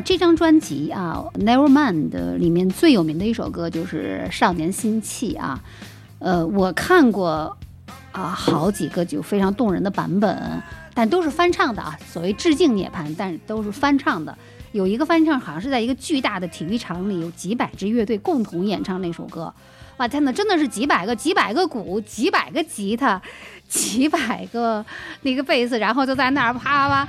[0.05, 5.61] 这张专辑啊，《Nevermind 的》里面最有名的一首歌就是《少年心气》啊。
[6.19, 7.57] 呃，我看过
[8.13, 10.63] 啊好几个就非常动人的版本，
[10.95, 11.97] 但都是翻唱的啊。
[12.07, 14.37] 所谓致敬涅槃，但是都是翻唱的。
[14.73, 19.53] 有一个翻唱好像是在一个巨大的体育场里，有几百支乐队共同演唱那首歌。
[19.99, 23.21] 哇天呐，真的是几百个、几百个鼓、几百个吉他、
[23.69, 24.85] 几百个
[25.23, 27.09] 那个贝斯，然后就在那儿啪啪啪。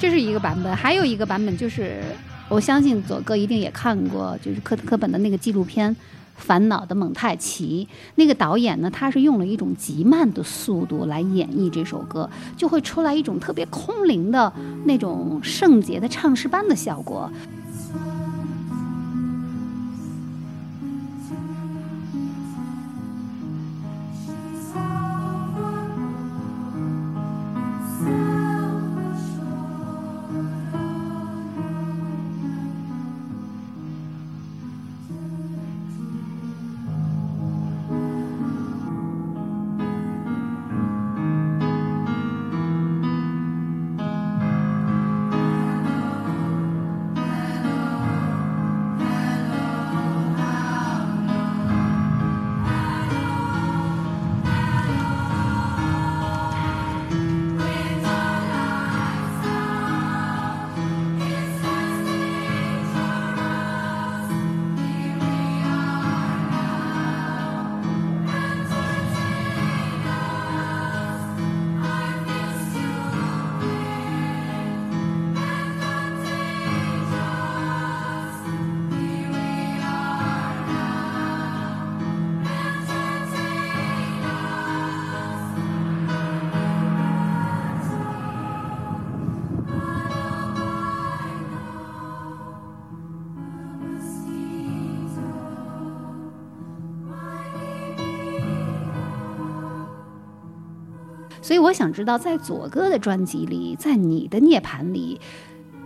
[0.00, 2.00] 这是一个版本，还有一个版本就是，
[2.48, 5.94] 我相信左哥一定也看过，就是科特·科本的那个纪录片
[6.36, 7.86] 《烦恼的蒙太奇》。
[8.14, 14.50] 那个导演呢，他是用了一种极慢的速度来演绎这首歌，就会出来一种特别空灵的
[14.86, 17.30] 那种圣洁的唱诗班的效果。
[101.50, 105.20] 所以我想知道，在左哥的专辑里，在你的涅槃里，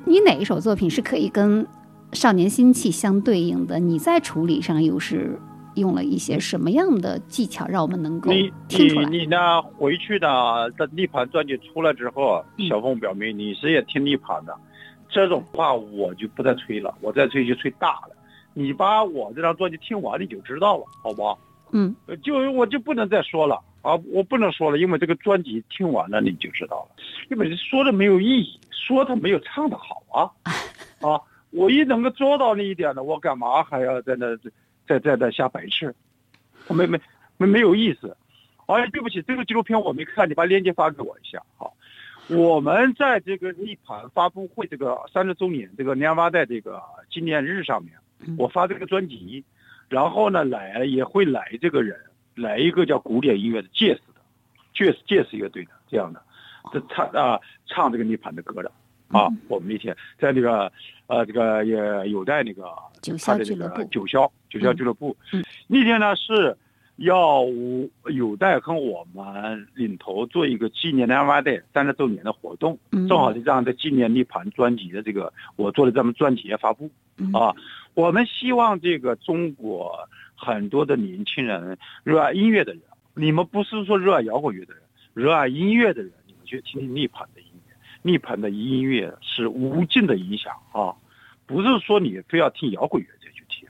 [0.05, 1.65] 你哪一首作品是可以跟
[2.13, 3.79] 《少年心气》相对应的？
[3.79, 5.41] 你在处理上又是
[5.77, 9.09] 用了一些什么样的技巧，让我们能够你听出来？
[9.09, 9.63] 你你呢？
[9.63, 10.71] 回去呢？
[10.77, 14.55] 这涅槃专辑出来之后，嗯小凤表明你是也听涅槃的，
[15.09, 18.11] 这种话我就不再吹了，我再吹就吹大了。
[18.53, 21.39] 你把我这张专辑听完你就知道了，好不好？
[21.73, 23.95] 嗯呃就我就不能再说了啊！
[24.11, 30.33] 我不能说了，因为这个专辑听完了你就知道了，因为说的没有意义，说他没有唱的好啊
[31.07, 31.21] 啊！
[31.51, 34.37] 我一能够做到那一点呢，我干嘛还要在那
[34.89, 35.95] 在在那瞎白痴？
[36.69, 36.99] 没没
[37.37, 38.17] 没没有意思。
[38.67, 41.43] 哎呀，对不起，这个纪录片我没看，你把链接发给我一下。
[41.59, 41.77] 好，
[42.29, 49.45] 我们在这个涅槃发布会这个三十周年这个年华代这个纪念日上面嗯，我发这个专辑，
[49.91, 52.01] 然后呢来也会来这个人，
[52.35, 54.21] 来一个叫古典音乐的介斯的，
[54.75, 56.23] 介斯介斯乐队的这样的，
[56.73, 58.71] 这唱啊唱这个涅槃的歌的。
[59.09, 59.29] 啊。
[59.49, 60.71] 我们那天在那个
[61.07, 62.65] 呃这个也有在那个
[63.03, 66.57] 九他的这个九霄九霄俱乐部，嗯那天呢是
[66.97, 67.45] 要
[68.13, 73.07] 有待跟我们领头做一个纪念南湾代三十周年的活动，嗯。
[73.09, 76.91] 正好是这样的纪念涅槃专辑的这个我做的这么专辑也发布。
[77.19, 77.33] 嗯。
[77.33, 77.55] 啊。
[77.95, 79.97] 我们希望这个中国
[80.45, 82.83] 很多的年轻人热爱音乐的人，
[83.15, 84.83] 你们不是说热爱摇滚乐的人，
[85.15, 87.75] 热爱音乐的人，你们去听听涅槃的音乐。
[88.03, 90.95] 涅槃的音乐是无尽的影响啊，
[91.47, 93.67] 不是说你非要听摇滚乐再去听。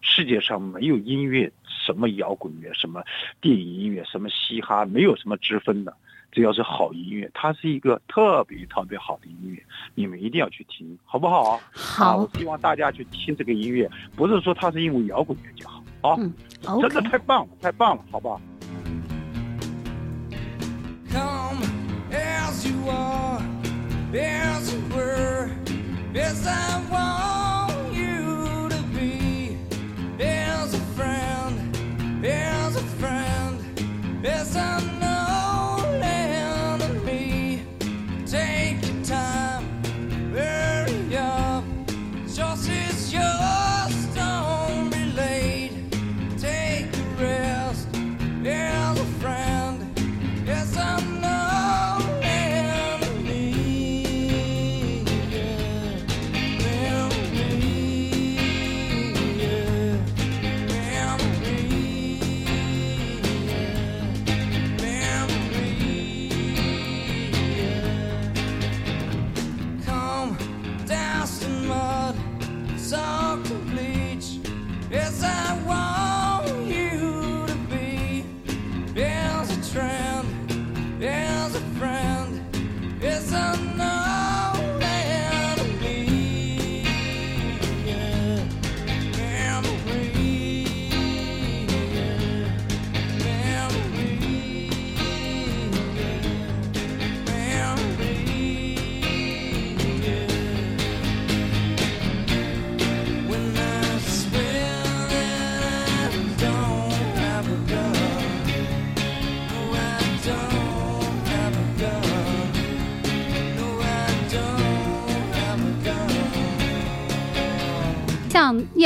[0.00, 3.02] 世界上没有音乐，什么摇滚乐，什么
[3.42, 5.94] 电影音乐，什么嘻哈，没有什么之分的。
[6.30, 9.62] 只要是好音乐，它是一个特别特别好的音乐，
[9.94, 11.50] 你们一定要去听，好不好？
[11.50, 16.32] 啊，好我，希望大家去听这个音乐，不是说它是因为摇滚乐就好啊，嗯
[16.80, 18.40] 真的，OK，太棒了，太棒了，好不好
[21.10, 21.64] ？Come
[22.12, 22.74] as you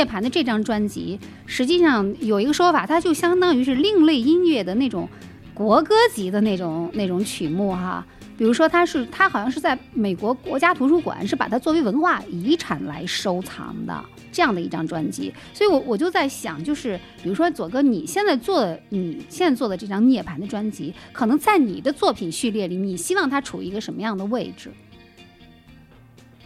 [0.03, 5.07] 涅槃的这张专辑，实际上有一个说法，它就相当于是另类音乐的那种
[5.53, 8.05] 国歌级的那种那种曲目哈。
[8.37, 24.69] 比如说，它是它好像是在美国国家图书馆是把它作为文化遗产来收藏的这样的一张专辑，所以我我就在想，就是比如说左哥，你现在做的你现在做的这张涅槃的专辑，可能在你的作品序列里，你希望它处于一个什么样的位置？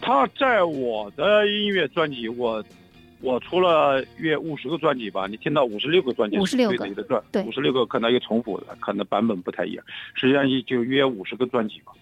[0.00, 2.62] 他在我的音乐专辑，我
[3.20, 11.92] 我出了约五十个专辑吧，你听到五十六个专辑，56个对的专，对五十六个可能有重复的，可能版本不太一样，实际上也就约五十个专辑吧。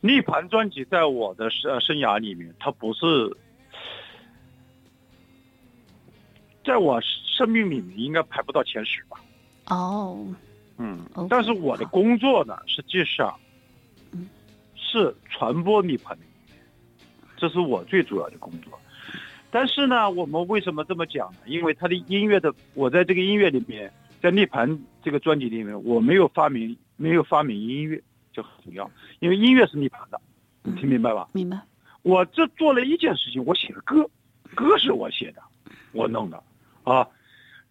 [0.00, 3.36] 涅槃专辑在我的生生涯里面，它不是
[6.64, 9.18] 在我生命里面应该排不到前十吧。
[9.74, 10.26] 哦，
[10.76, 11.00] 嗯
[11.30, 13.34] 但是我的工作呢，实际上
[14.12, 14.28] 嗯
[14.76, 16.18] 是传播涅槃的，
[17.36, 18.78] 这是我最主要的工作。
[19.50, 21.38] 但是呢，我们为什么这么讲呢？
[21.46, 23.90] 因为他的音乐的，我在这个音乐里面，
[24.20, 28.90] 在涅槃这个专辑里面，我没有发明，没有发明音乐，就很重要。
[29.20, 30.20] 因为音乐是涅槃的，
[30.62, 31.28] 你听明白吧？
[31.32, 31.58] 明白。
[32.02, 34.08] 我这做了一件事情，我写了歌，
[34.54, 35.42] 歌是我写的，
[35.92, 36.42] 我弄的
[36.84, 37.08] 啊。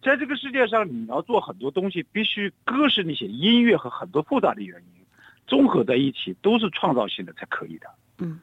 [0.02, 5.04] 在这个世界上，你要做很多东西，必须歌是你写音乐和很多复杂的原因，
[5.46, 8.38] 综合在一起都是创造性的才可以的，嗯，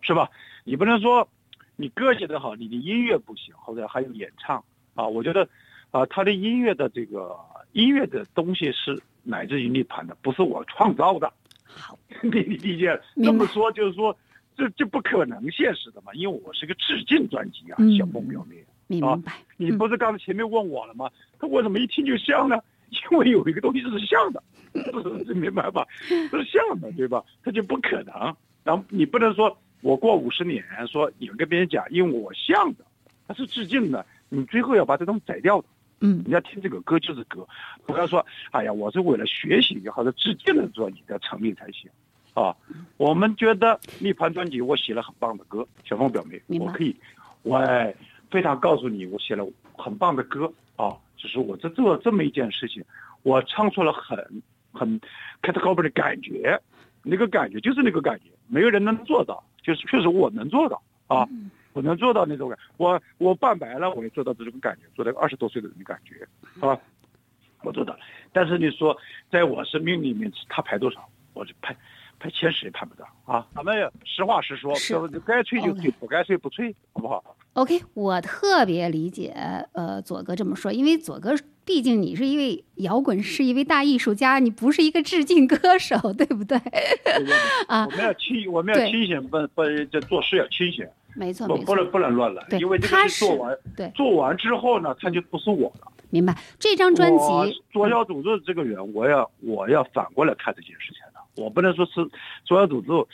[0.00, 0.30] 是吧？
[0.64, 1.28] 你不能说
[1.76, 4.62] 你歌写得好，你的音乐不行，或者还有演唱
[4.94, 5.48] 啊，我觉得
[5.90, 7.36] 啊，他的音乐的这个
[7.72, 11.32] 音乐的东西是乃至于涅槃的，不是我创造的。
[11.64, 12.98] 好，你 你理解？
[13.22, 14.16] 这么说就是说，
[14.56, 18.64] 这这不可能现实的嘛，因为我是个致敬专辑啊，嗯小凤表妹。
[18.88, 19.32] 明白。
[19.56, 21.10] 你不是刚才前面问我了吗？
[21.38, 22.56] 他为什么一听就像呢？
[23.10, 24.42] 因为有一个东西是像的
[25.26, 25.86] 这明白吧？
[26.00, 27.22] 是像的，对吧？
[27.42, 28.14] 它就不可能。
[28.62, 32.84] 然后你不能说我过五十年说你们跟别人讲，因为我像的，
[33.28, 35.68] 它是致敬的，你最后要把这东西宰掉的。
[36.00, 37.46] 嗯你要听这个歌就是歌，
[37.86, 41.90] 不要说哎呀，我是为了学习也好，是致敬的说你的成立才行。
[42.34, 42.54] 啊，
[42.98, 46.94] 我们觉得涅槃专辑我写了很棒的歌，小凤表妹，明我可以，
[47.42, 47.58] 我
[48.30, 52.84] 非常告诉你，我写了很棒的歌啊，只是我这做这么一件事情，
[53.22, 54.18] 我唱出了很
[54.72, 55.00] 很
[55.42, 56.60] c a t a g o r 的感觉，
[57.02, 61.28] 那个感觉就是那个感觉，没有人能做到，就是确实我能做到啊，
[61.72, 66.26] 我能做到那种感，我我半白了，我也做到这种感觉，做到二十多岁的人的感觉，
[66.64, 66.78] 啊，
[67.62, 68.00] 我做到了。
[68.32, 68.96] 但是你说
[69.30, 71.76] 在我生命里面，他排多少，我就排
[72.20, 73.44] 排前十也排不到啊。
[73.54, 74.72] 咱们实话实说，
[75.26, 79.34] 该吹就吹，不该吹不吹，好不好？OK，我特别理解
[79.72, 81.34] 呃左哥这么说，因为左哥
[81.66, 86.56] 毕竟你是一位摇滚，是一位大艺术家，你不是一个致敬歌手，对不对？
[87.66, 90.86] 啊我们要清，我们要清醒，不不，这做事要清醒，
[91.16, 95.92] 没错，不不能，不能乱来，因为这他个事做完，对做完之后呢，他就不是我了。
[96.10, 96.38] 明白。
[96.60, 97.24] 这张专辑，
[97.72, 101.94] 左小诅咒这个人，我要我要反过来看这件事情的，我不能说是
[102.44, 103.06] 左小诅咒，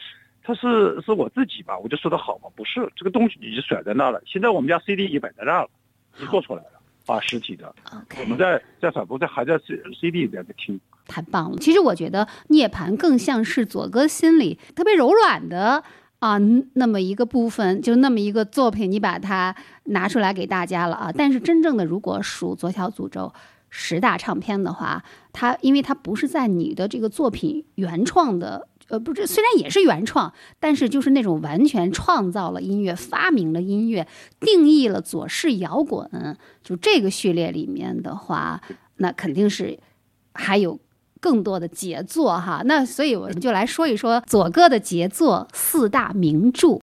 [0.42, 4.20] 他是是我自己吧，我就说的好嘛，不是这个东西已经甩在那了。
[4.26, 5.70] 现在我们家 CD 也摆在那了，
[6.16, 7.74] 已经做出来了啊，实体的，
[8.20, 11.58] 我们在在反复在还在 C CD 在在听，太棒了。
[11.58, 15.82] 其实我觉得涅槃更像是左哥心里特别柔软的。
[16.20, 16.38] 啊，
[16.74, 19.52] 那么一个部分，就那么一个作品，你把它
[19.86, 21.10] 拿出来给大家了啊。
[21.12, 23.22] 但是真正的，如果数《左小诅咒》
[23.70, 34.06] 十大唱片的话，它因为它不是在你的这个作品原创的，呃，不是，虽然也是原创，但是就是那种完全创造了音乐、发明了音乐、
[34.40, 38.60] 定义了左氏摇滚，就这个序列里面的话，
[38.96, 39.78] 那肯定是
[40.34, 40.78] 还有
[41.20, 42.62] 更多的杰作哈。
[42.66, 46.81] 那所以我们就来说一说左哥的杰作四大名著。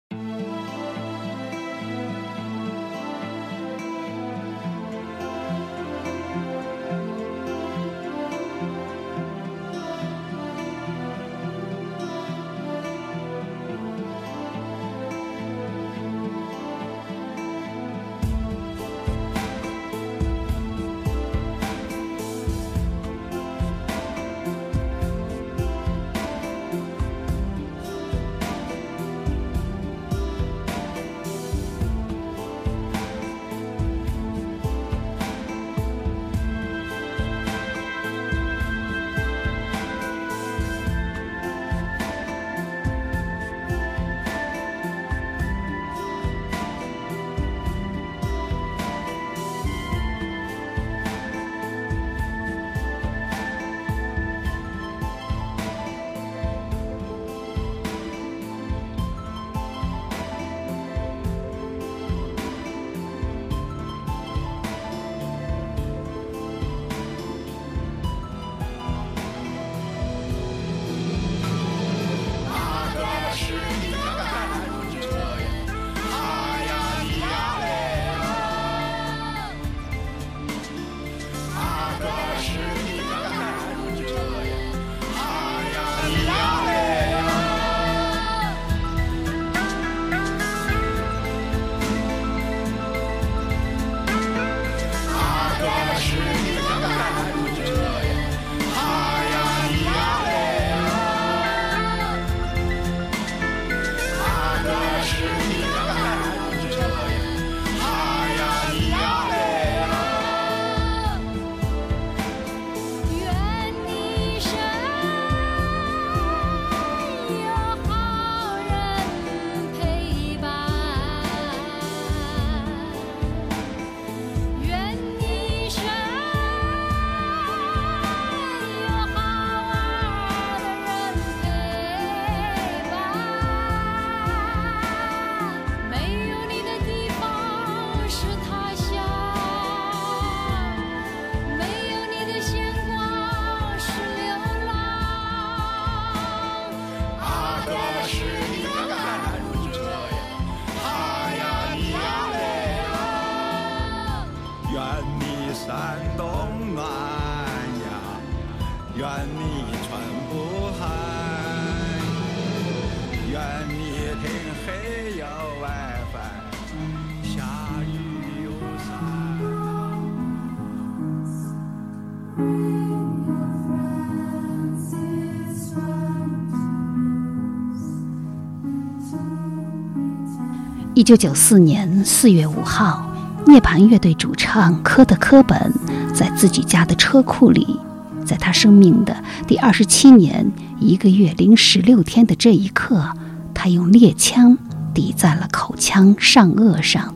[180.98, 183.08] 一九九四年四月五号，
[183.46, 185.72] 涅槃乐队主唱科特·科本
[186.12, 187.80] 在自己家的车库里，
[188.26, 193.14] 在他生命的第二十七年一个月零十六天的这一刻，
[193.54, 194.58] 他用猎枪
[194.92, 197.14] 抵在了口腔上颚上，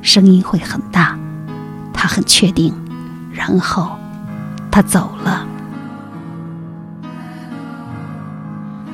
[0.00, 1.18] 声音会很大，
[1.92, 2.72] 他很确定，
[3.32, 3.98] 然后
[4.70, 5.44] 他走了。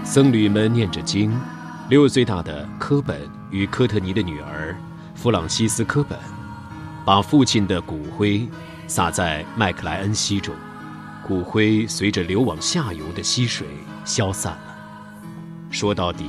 [0.02, 1.30] 僧侣们念着经，
[1.90, 3.14] 六岁大的科本
[3.50, 4.76] 与科特尼的女儿
[5.14, 6.18] 弗朗西斯科本，
[7.04, 8.46] 把父亲的骨灰
[8.86, 10.54] 撒在麦克莱恩溪中，
[11.26, 13.66] 骨灰随着流往下游的溪水
[14.04, 14.76] 消散了。
[15.70, 16.24] 说到底，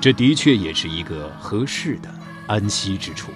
[0.00, 2.08] 这的确也是一个合适的
[2.46, 3.30] 安息之处。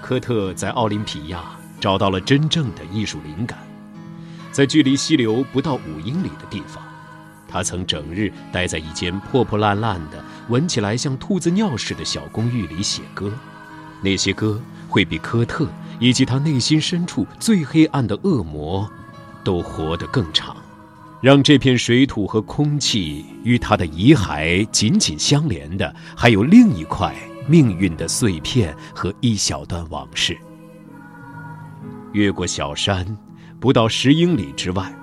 [0.00, 1.44] 科特在奥林匹亚
[1.80, 3.58] 找到了真正的艺术灵感，
[4.50, 6.82] 在距离溪流不到五英里的地方。
[7.48, 13.32] 他曾整日待在一间破破烂烂的、闻起来像兔子尿似的小公寓里写歌，
[14.02, 15.66] 那些歌会比科特
[15.98, 18.88] 以及他内心深处最黑暗的恶魔
[19.42, 20.56] 都活得更长。
[21.20, 27.12] 让这片水土和空气与他的遗骸紧紧相连的，还有另一块
[27.48, 30.38] 命运的碎片和一小段往事。
[32.12, 33.04] 越过小山，
[33.58, 34.94] 不到十英里之外。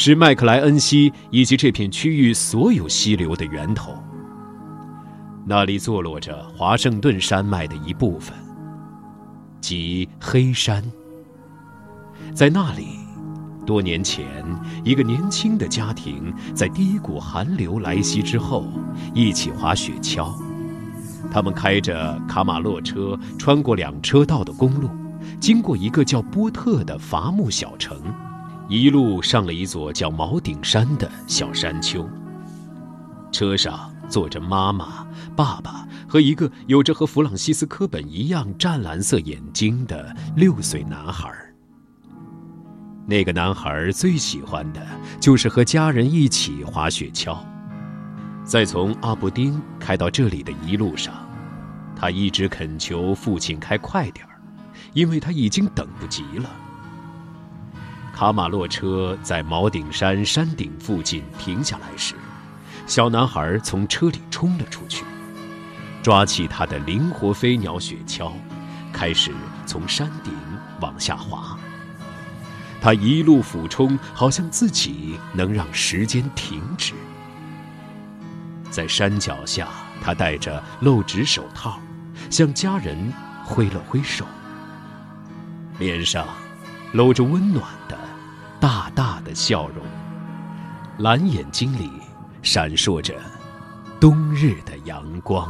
[0.00, 3.92] 是麦克莱恩溪以及这片区域所有溪流的源头。
[5.44, 8.32] 那里坐落着华盛顿山脉的一部分，
[9.60, 10.84] 即黑山。
[12.32, 13.00] 在那里，
[13.66, 14.24] 多年前，
[14.84, 18.68] 一个年轻的家庭在第一股寒流来袭之后，
[19.12, 20.32] 一起滑雪橇。
[21.28, 24.88] 他们开着卡马洛车，穿过两车道的公路，
[25.40, 28.00] 经过一个叫波特的伐木小城。
[28.68, 32.08] 一路上了一座叫毛顶山的小山丘。
[33.32, 41.30] 车上坐着妈妈、爸爸和一个有着和弗朗西斯科本一样湛蓝色眼睛的六岁男孩。
[43.06, 44.86] 那个男孩最喜欢的
[45.18, 47.38] 就是和家人一起滑雪橇。
[48.44, 51.14] 在从阿布丁开到这里的一路上，
[51.96, 54.40] 他一直恳求父亲开快点儿，
[54.92, 56.50] 因为他已经等不及了。
[58.18, 62.16] 卡马洛车在毛顶山山顶附近停下来时，
[62.84, 65.04] 小男孩从车里冲了出去，
[66.02, 68.32] 抓起他的灵活飞鸟雪橇，
[68.92, 69.32] 开始
[69.66, 70.32] 从山顶
[70.80, 71.56] 往下滑。
[72.80, 76.94] 他一路俯冲，好像自己能让时间停止。
[78.68, 79.68] 在山脚下，
[80.02, 81.78] 他戴着露指手套，
[82.30, 83.12] 向家人
[83.44, 84.24] 挥了挥手，
[85.78, 86.26] 脸上
[86.94, 87.96] 露着温暖的。
[88.60, 89.84] 大大的笑容，
[90.98, 91.90] 蓝眼睛里
[92.42, 93.14] 闪烁着
[94.00, 95.48] 冬日的阳光。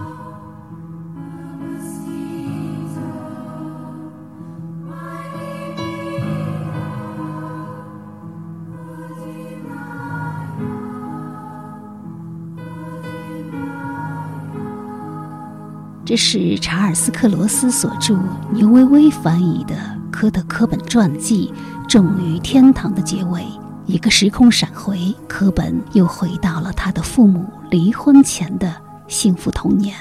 [16.04, 18.18] 这是查尔斯·克罗斯所著、
[18.50, 19.74] 牛薇薇翻译的
[20.18, 21.54] 科的·科本传记。
[21.88, 23.46] 重于天堂的结尾，
[23.86, 28.74] 一个时空闪回，科本又回到了他的父母离婚前的
[29.06, 29.94] 幸福童年。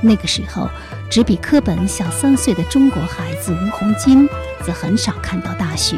[0.00, 0.66] 那个时候，
[1.10, 4.28] 只比科本小三岁的中国孩子吴红金。
[4.62, 5.96] 则很少看到大雪。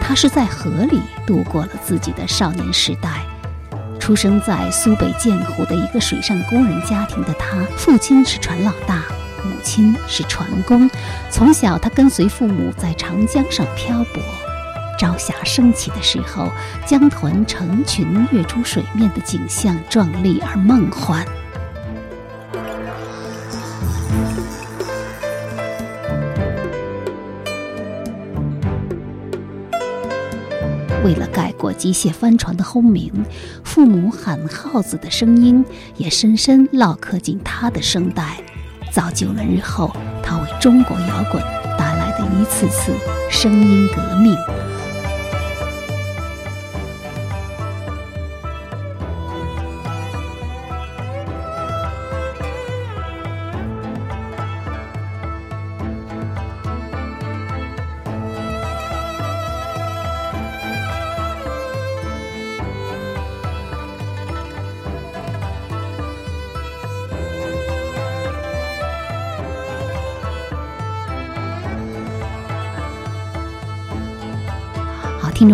[0.00, 3.24] 他是在河里度过了自己的少年时代。
[3.98, 9.02] 出生在苏北建湖的一个水上工人家庭的他，父亲是船老大，
[9.42, 10.88] 母亲是船工。
[11.30, 14.22] 从小，他跟随父母在长江上漂泊。
[14.98, 16.52] 朝霞升起的时候，
[16.86, 21.26] 江豚成群跃出水面的景象壮丽而梦幻。
[31.04, 33.12] 为了盖过机械帆船的轰鸣，
[33.62, 35.62] 父母喊号子的声音
[35.98, 38.42] 也深深烙刻进他的声带，
[38.90, 41.42] 造就了日后他为中国摇滚
[41.78, 42.90] 带来的一次次
[43.30, 44.34] 声音革命。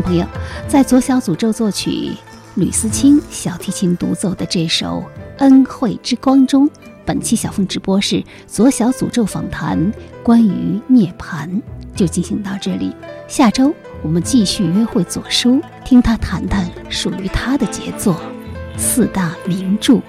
[0.01, 0.27] 朋友，
[0.69, 2.13] 在左小诅咒作曲、
[2.55, 4.99] 吕思清小提琴独奏的这首
[5.39, 6.69] 《恩惠之光》中，
[7.05, 9.93] 本期小凤直播室左小诅咒访谈
[10.23, 11.49] 关于涅槃
[11.95, 12.95] 就进行到这里。
[13.29, 18.17] 下周我们继续约会左叔，听他谈谈属于他的杰作——
[18.77, 20.01] 四大名著。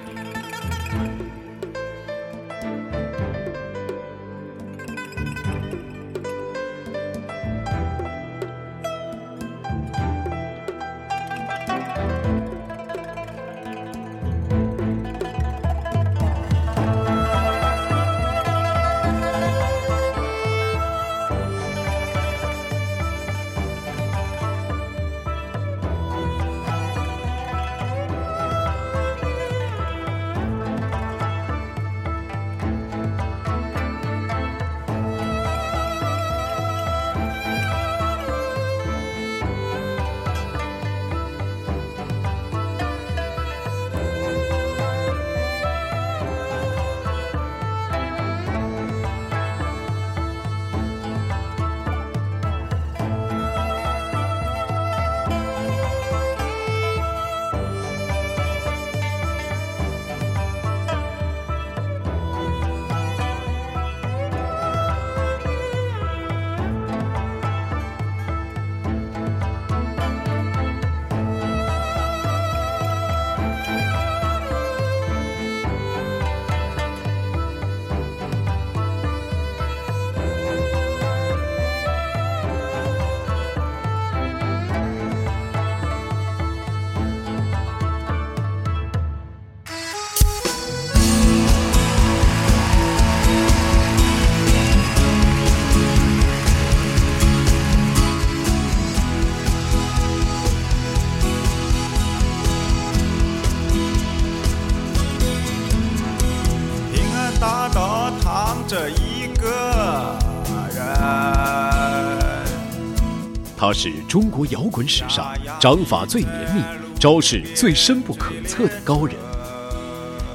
[113.81, 116.61] 是中国摇滚史上掌法最严密、
[116.99, 119.15] 招式最深不可测的高人。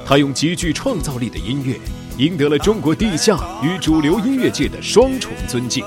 [0.05, 1.79] 他用极具创造力的音乐，
[2.17, 5.85] 赢得了中国地下与主流音乐界的双重尊敬。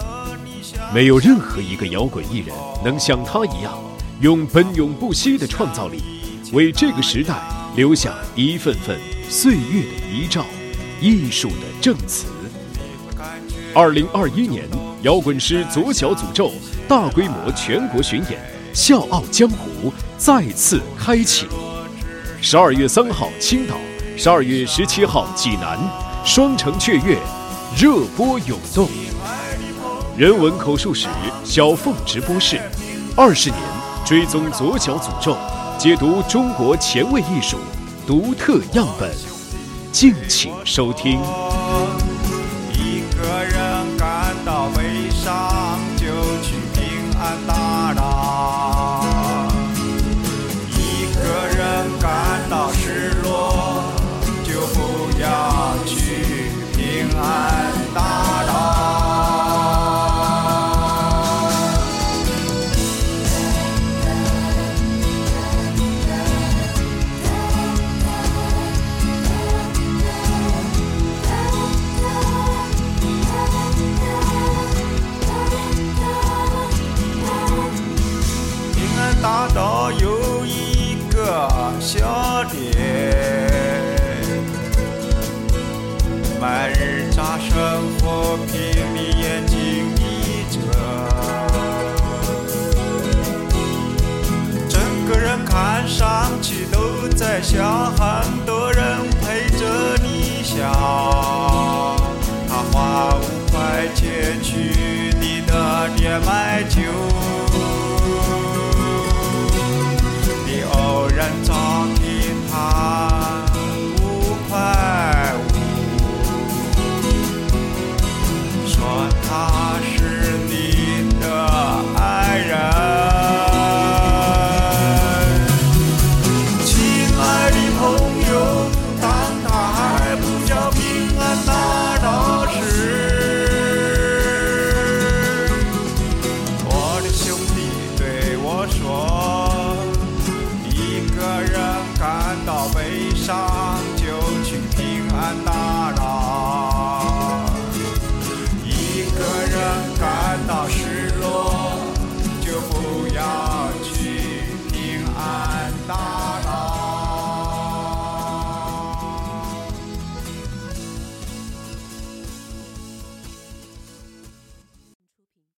[0.94, 3.78] 没有任何一个摇滚艺人能像他一样，
[4.22, 6.02] 用奔涌不息的创造力，
[6.54, 7.38] 为这个时代
[7.76, 8.98] 留下一份份
[9.28, 10.46] 岁月的遗照、
[10.98, 12.24] 艺术的证词。
[13.74, 14.64] 二零二一年，
[15.02, 16.50] 摇滚师左小诅咒。
[16.90, 18.32] 大规模全国巡演，
[18.74, 21.46] 《笑傲江湖》再次开启。
[22.42, 23.76] 十二月三号青岛，
[24.16, 25.78] 十二月十七号济南，
[26.24, 27.16] 双城雀跃，
[27.78, 28.88] 热播涌动。
[30.16, 31.06] 人文口述史
[31.44, 32.60] 小凤直播室，
[33.16, 33.60] 二十年
[34.04, 35.36] 追踪左脚诅咒，
[35.78, 37.56] 解读中国前卫艺术
[38.04, 39.08] 独特样本，
[39.92, 41.20] 敬请收听。